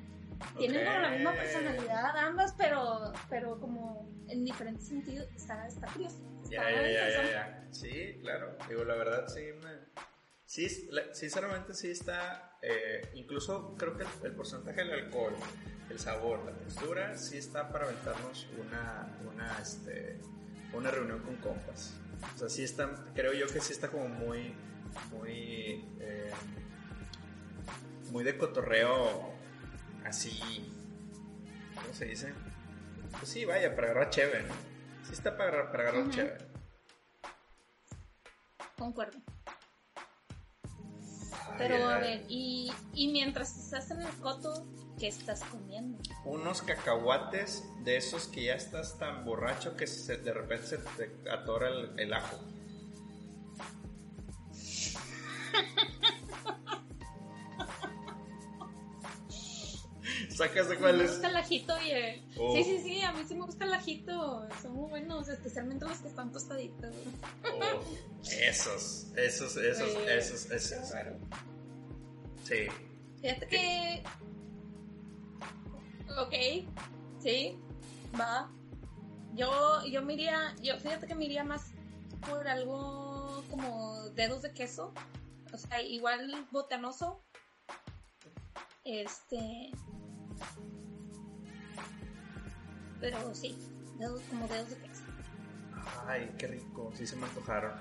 [0.57, 6.17] Tienen como la misma personalidad ambas, pero, pero como en diferentes sentidos, está, está curioso.
[6.49, 7.67] Ya, ya, ya.
[7.71, 8.57] Sí, claro.
[8.67, 9.71] Digo, la verdad, sí me.
[10.45, 10.69] Sí,
[11.13, 12.57] sinceramente sí está.
[12.61, 15.33] eh, incluso creo que el, el porcentaje del alcohol,
[15.89, 20.19] el sabor, la textura, sí está para aventarnos una, una, este,
[20.73, 21.93] una reunión con compas.
[22.35, 22.89] O sea, sí está.
[23.15, 24.53] Creo yo que sí está como muy.
[25.11, 25.83] Muy.
[25.99, 26.31] eh,
[28.11, 29.33] muy de cotorreo.
[30.05, 30.39] Así.
[31.75, 32.33] ¿Cómo se dice?
[33.19, 34.53] Pues sí, vaya, para agarrar chévere, ¿no?
[35.03, 36.11] Sí está para agarrar, para agarrar Ujú.
[36.11, 36.45] chévere.
[38.77, 39.17] Concuerdo.
[41.49, 44.65] Ay, Pero a ver, y, y mientras estás en el coto,
[44.99, 45.97] ¿qué estás comiendo?
[46.25, 51.29] Unos cacahuates de esos que ya estás tan borracho que se- de repente se te
[51.29, 52.37] atora el, el ajo.
[60.37, 61.11] ¿Sacas de cuál me es?
[61.11, 62.53] gusta el ajito eh, Oh.
[62.55, 64.47] Sí, sí, sí, a mí sí me gusta el ajito.
[64.61, 66.93] Son muy buenos, especialmente los que están tostaditos.
[67.43, 67.81] Oh,
[68.29, 69.97] esos, esos, esos, Sí.
[70.09, 70.93] esos, esos.
[72.43, 72.67] Sí.
[73.21, 74.03] Fíjate que
[76.17, 76.33] Ok,
[77.21, 77.57] sí,
[78.19, 78.49] va.
[79.33, 81.71] Yo, yo me iría, yo fíjate que me iría más
[82.29, 84.93] por algo como dedos de queso.
[85.53, 87.21] O sea, igual botanoso.
[88.85, 89.71] Este.
[92.99, 93.57] Pero sí,
[93.99, 95.03] dedos como dedos de queso.
[96.07, 97.73] Ay, qué rico, sí se me antojaron.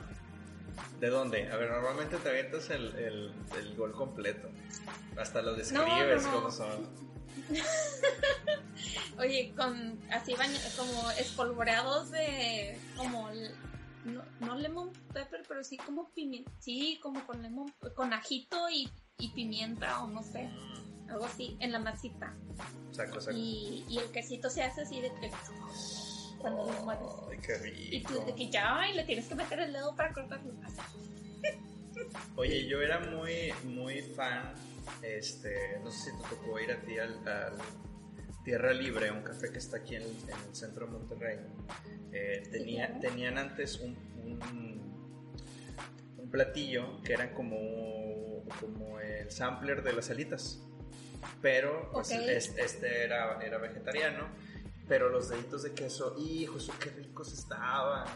[1.01, 1.51] ¿De dónde?
[1.51, 4.51] A ver, normalmente te avientas el, el, el gol completo.
[5.17, 6.35] Hasta lo describes no, no.
[6.35, 6.89] como son.
[9.19, 10.35] Oye, con así
[10.77, 13.31] como espolvoreados de como
[14.05, 18.89] no, no lemon pepper, pero sí como pimienta, sí, como con lemon con ajito y,
[19.19, 20.51] y pimienta o no sé,
[21.09, 22.35] algo así en la masita.
[22.93, 23.37] Saco, saco.
[23.37, 25.31] Y, y el quesito se hace así de que
[26.39, 27.09] cuando lo mueves.
[27.31, 27.79] Ay, qué rico.
[27.91, 30.53] Y tú de que ya, ay, le tienes que meter el dedo para cortarlo.
[32.37, 34.53] Oye, yo era muy, muy fan,
[35.03, 37.57] este, no sé si te tocó ir a ti al, al
[38.45, 41.39] Tierra Libre, un café que está aquí en, en el centro de Monterrey.
[42.13, 42.99] Eh, tenía.
[43.01, 44.85] Tenían antes un, un,
[46.19, 50.63] un platillo que era como, como el sampler de las alitas,
[51.43, 52.19] pero pues, Ok.
[52.21, 54.27] es- este era, era vegetariano,
[54.89, 58.07] pero los deditos de queso, hijo, eso qué ricos estaban.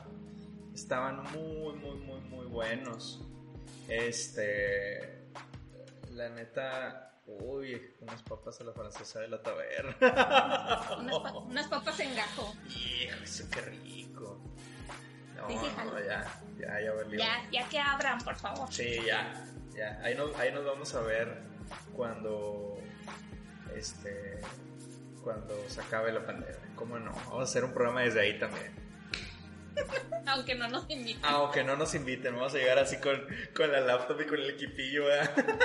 [0.75, 3.21] Estaban muy, muy, muy, muy buenos.
[3.89, 5.19] Este.
[6.13, 7.05] La neta.
[7.27, 9.95] Uy, unas papas a la francesa de la taberna.
[10.99, 12.55] Unas, pa- unas papas en gajo.
[12.69, 14.41] Hijo, eso qué rico.
[15.37, 17.19] No, Sí, sí, no, ya, ya, ya valió.
[17.19, 18.73] Ya, ya que abran, por favor.
[18.73, 19.45] Sí, ya,
[19.77, 20.01] ya.
[20.03, 21.37] Ahí ahí nos vamos a ver
[21.95, 22.79] cuando.
[23.75, 24.41] Este.
[25.23, 26.57] Cuando se acabe la pandemia.
[26.75, 27.13] ¿Cómo no?
[27.13, 28.73] Vamos a hacer un programa desde ahí también.
[30.27, 31.25] Aunque no nos inviten.
[31.25, 33.21] Aunque no nos inviten, vamos a llegar así con,
[33.55, 35.35] con la laptop y con el equipillo, ¿verdad?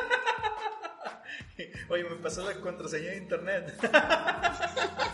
[1.89, 3.73] Oye, me pasó la contraseña de internet.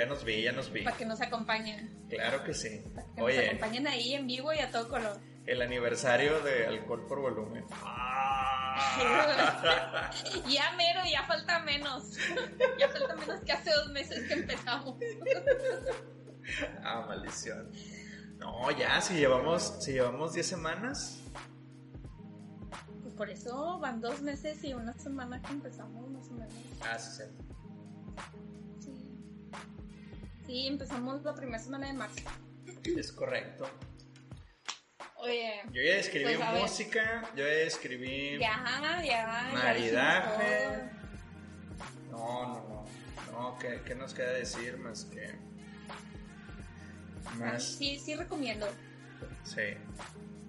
[0.00, 0.82] ya nos vi, ya nos vi.
[0.82, 2.06] Para que nos acompañen.
[2.08, 2.82] Claro que sí.
[2.94, 5.18] Para que nos acompañen ahí en vivo y a todo color.
[5.46, 7.64] el aniversario de Alcohol por Volumen.
[7.72, 8.46] Ah.
[10.48, 12.16] Ya mero, ya falta menos.
[12.78, 14.96] Ya falta menos que hace dos meses que empezamos.
[16.82, 17.70] Ah, maldición.
[18.38, 21.20] No, ya, si llevamos, si llevamos 10 semanas.
[23.02, 26.54] Pues por eso van dos meses y una semana que empezamos más o menos.
[26.80, 27.24] Ah, sí, sí.
[27.28, 27.49] Sí.
[30.50, 32.28] Sí, empezamos la primera semana de marzo.
[32.84, 33.70] Es correcto.
[35.18, 36.62] Oye, Yo ya escribí Pues, ver.
[36.62, 39.50] música, yo ya escribí ya, ya.
[39.54, 40.90] maridaje.
[42.10, 43.30] No, no, no.
[43.30, 45.32] No, ¿qué, qué nos queda decir más que.
[47.38, 47.62] Más.
[47.62, 48.66] Sí, sí recomiendo.
[49.44, 49.76] Sí,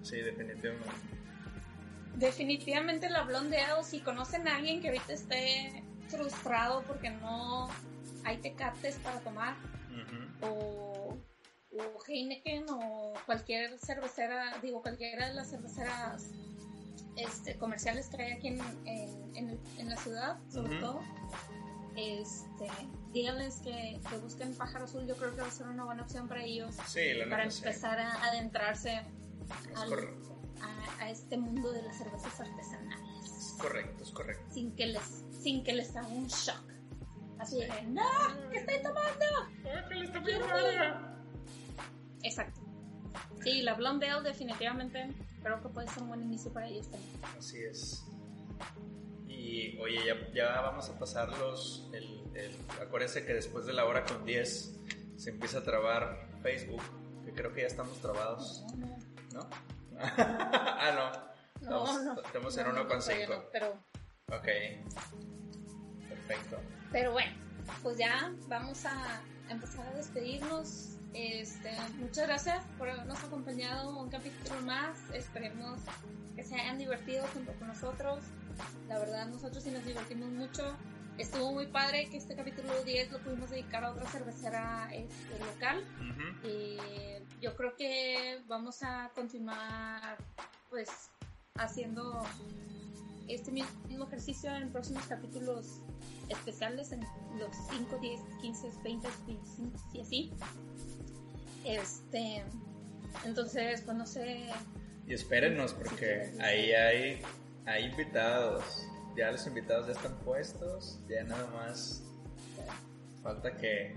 [0.02, 0.90] sí, definitivamente.
[2.16, 7.68] Definitivamente la Blonde Ale, si conocen a alguien que ahorita esté frustrado porque no
[8.24, 9.54] hay tecates para tomar,
[10.42, 11.16] O,
[11.72, 16.30] o Heineken, o cualquier cervecera, digo, cualquiera de las cerveceras
[17.16, 21.00] este, comerciales que hay aquí en, en- en el- en la ciudad, sobre todo,
[21.96, 22.68] este,
[23.12, 26.28] díganles que, que busquen Pájaro Azul, yo creo que va a ser una buena opción
[26.28, 27.58] para ellos, Sí, la para sí.
[27.58, 29.02] empezar a adentrarse
[29.76, 29.92] al-
[30.62, 34.44] a, a este mundo de las cervezas artesanales Es correcto, es correcto.
[34.54, 35.02] sin que les
[35.42, 36.71] sin que les haga un shock
[37.42, 38.02] así de no
[38.50, 39.26] ¿qué estoy tomando?
[42.22, 42.60] exacto
[43.42, 45.08] sí la Blonde Ale definitivamente
[45.42, 48.04] creo que puede ser un buen inicio para ellos también Así es.
[49.26, 51.88] Y oye, ya, ya vamos a pasar los.
[51.92, 52.04] El,
[52.36, 54.76] el- acuérdense que después de la hora con 10
[55.16, 56.80] se empieza a trabar Facebook,
[57.24, 58.62] que creo que ya estamos trabados,
[59.32, 59.48] ¿no?
[59.98, 61.68] ah, no.
[61.68, 63.42] no Estamos, no estamos en no, uno no, con todavía cinco.
[63.42, 63.72] no, pero
[64.28, 64.48] Ok.
[66.08, 66.58] Perfecto.
[66.92, 67.32] Pero bueno,
[67.82, 70.98] pues ya vamos a empezar a despedirnos.
[71.14, 74.98] Este, muchas gracias por habernos acompañado un capítulo más.
[75.14, 75.80] Esperemos
[76.36, 78.22] que se hayan divertido junto con nosotros.
[78.88, 80.76] La verdad, nosotros sí nos divertimos mucho.
[81.16, 85.82] Estuvo muy padre que este capítulo 10 lo pudimos dedicar a otra cervecera este, local.
[86.44, 86.76] Y
[87.40, 90.18] yo creo que vamos a continuar
[90.68, 90.90] pues
[91.54, 92.22] haciendo
[93.28, 95.80] este mismo ejercicio en próximos capítulos
[96.28, 97.00] especiales en
[97.38, 100.32] los 5, 10, 15, 20, 25 y así.
[101.64, 102.44] Este,
[103.24, 104.48] entonces, pues no sé,
[105.06, 107.22] Y espérennos porque ahí hay,
[107.66, 108.86] hay invitados.
[109.16, 110.98] Ya los invitados ya están puestos.
[111.08, 112.02] Ya nada más
[113.22, 113.96] falta que,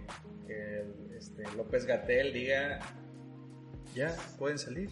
[1.18, 2.80] este, López Gatel diga,
[3.95, 4.89] ya, pueden salir.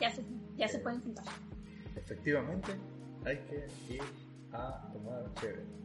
[0.00, 0.24] ya se,
[0.56, 1.24] ya se pueden juntar.
[1.94, 2.72] efectivamente
[3.24, 4.02] hay que ir
[4.52, 5.81] a tomar chévere.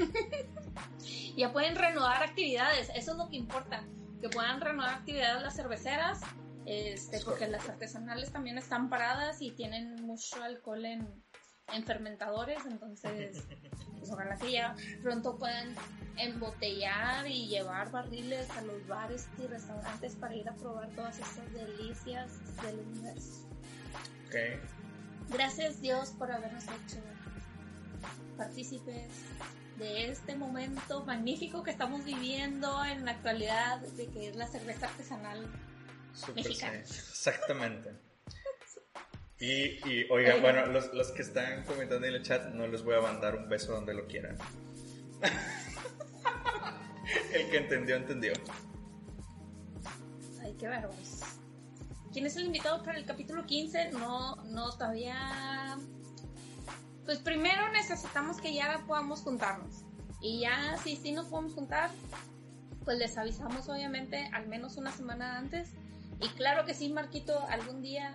[1.36, 3.84] ya pueden renovar actividades, eso es lo que importa,
[4.20, 6.20] que puedan renovar actividades las cerveceras,
[6.66, 11.24] este, porque las artesanales también están paradas y tienen mucho alcohol en,
[11.72, 13.44] en fermentadores, entonces
[13.98, 15.74] pues ojalá que ya pronto puedan
[16.16, 21.50] embotellar y llevar barriles a los bares y restaurantes para ir a probar todas estas
[21.52, 22.30] delicias
[22.62, 23.48] del universo.
[24.28, 24.60] Okay.
[25.30, 27.00] Gracias Dios por habernos hecho
[28.36, 29.10] partícipes
[29.80, 34.86] de este momento magnífico que estamos viviendo en la actualidad de que es la cerveza
[34.86, 35.50] artesanal
[36.34, 36.78] mexicana.
[36.78, 37.90] Exactamente.
[39.42, 42.96] Y, y oigan, bueno, los, los, que están comentando en el chat, no les voy
[42.96, 44.36] a mandar un beso donde lo quieran.
[47.32, 48.34] el que entendió, entendió.
[50.42, 51.22] Ay, qué verbos.
[52.12, 53.92] ¿Quién es el invitado para el capítulo 15?
[53.92, 55.78] No, no, todavía.
[57.04, 59.84] Pues primero necesitamos que ya podamos juntarnos.
[60.20, 61.90] Y ya, si sí nos podemos juntar,
[62.84, 65.72] pues les avisamos obviamente al menos una semana antes.
[66.20, 68.14] Y claro que sí, Marquito, algún día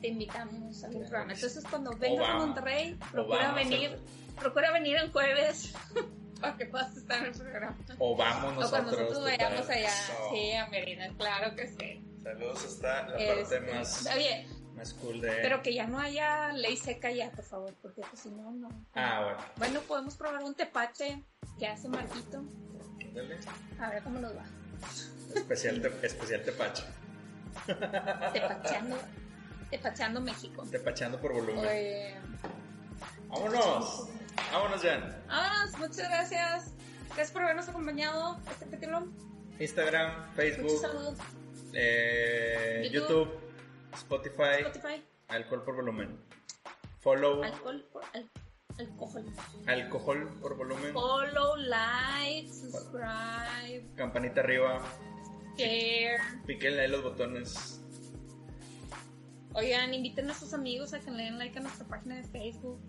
[0.00, 1.32] te invitamos al programa.
[1.32, 3.98] Entonces cuando vengas a Monterrey, procura venir,
[4.38, 5.72] procura venir el jueves
[6.40, 7.78] para que puedas estar en el programa.
[7.98, 8.66] O vamos nosotros.
[8.66, 9.90] O cuando nosotros vayamos allá,
[10.30, 12.04] sí, a Merida, claro que sí.
[12.22, 15.30] Saludos hasta la parte Este, más, Está bien, más cool de...
[15.42, 18.68] pero que ya no haya ley seca ya, por favor, porque pues si no, no.
[18.94, 19.38] Ah, bueno.
[19.56, 21.22] Bueno, podemos probar un tepache
[21.58, 22.42] que hace Marquito.
[23.14, 23.38] Dale.
[23.80, 24.44] A ver cómo nos va.
[25.34, 26.82] Especial, te, especial tepache.
[28.32, 28.96] Tepacheando,
[29.70, 30.64] tepacheando México.
[30.70, 31.64] Tepachando por volumen.
[31.64, 32.14] Oye,
[33.28, 34.08] Vámonos.
[34.52, 35.22] Vámonos, Jan.
[35.28, 36.72] vámonos, muchas gracias.
[37.06, 39.06] Gracias por habernos acompañado este capítulo.
[39.58, 41.18] Instagram, Muchos Facebook, saludos.
[41.72, 43.08] eh, YouTube.
[43.08, 43.43] YouTube,
[43.94, 46.18] Spotify, Spotify, Alcohol por volumen.
[47.00, 48.30] Follow, alcohol, por, al,
[48.78, 49.24] alcohol.
[49.66, 50.92] Alcohol por volumen.
[50.92, 54.82] Follow, like, subscribe, Campanita arriba.
[55.56, 56.18] share.
[56.46, 57.80] Píquenle ahí los botones.
[59.54, 62.80] Oigan, inviten a sus amigos a que le den like a nuestra página de Facebook.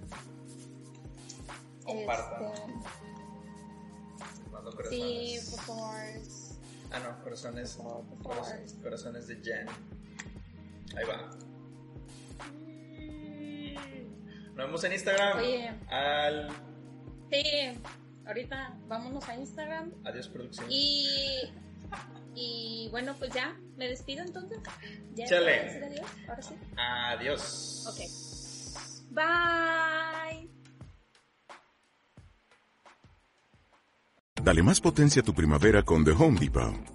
[1.83, 2.51] Compartan.
[4.81, 5.93] Este, sí, por favor.
[6.91, 7.75] Ah, no, corazones.
[7.75, 8.05] Por favor.
[8.23, 9.67] Corazones, corazones de Jan.
[10.95, 11.29] Ahí va.
[14.47, 15.37] Nos vemos en Instagram.
[15.39, 15.69] Oye.
[15.89, 16.49] Al.
[17.31, 17.43] Sí,
[18.25, 19.91] ahorita vámonos a Instagram.
[20.05, 20.67] Adiós, producción.
[20.69, 21.51] Y,
[22.35, 24.59] y bueno, pues ya, me despido entonces.
[25.13, 25.55] Ya Chale.
[25.57, 26.55] ¿puedo decir adiós, ahora sí.
[26.77, 27.85] Adiós.
[27.89, 29.11] Ok.
[29.11, 30.49] Bye.
[34.41, 36.94] Dale más potencia a tu primavera con The Home Depot.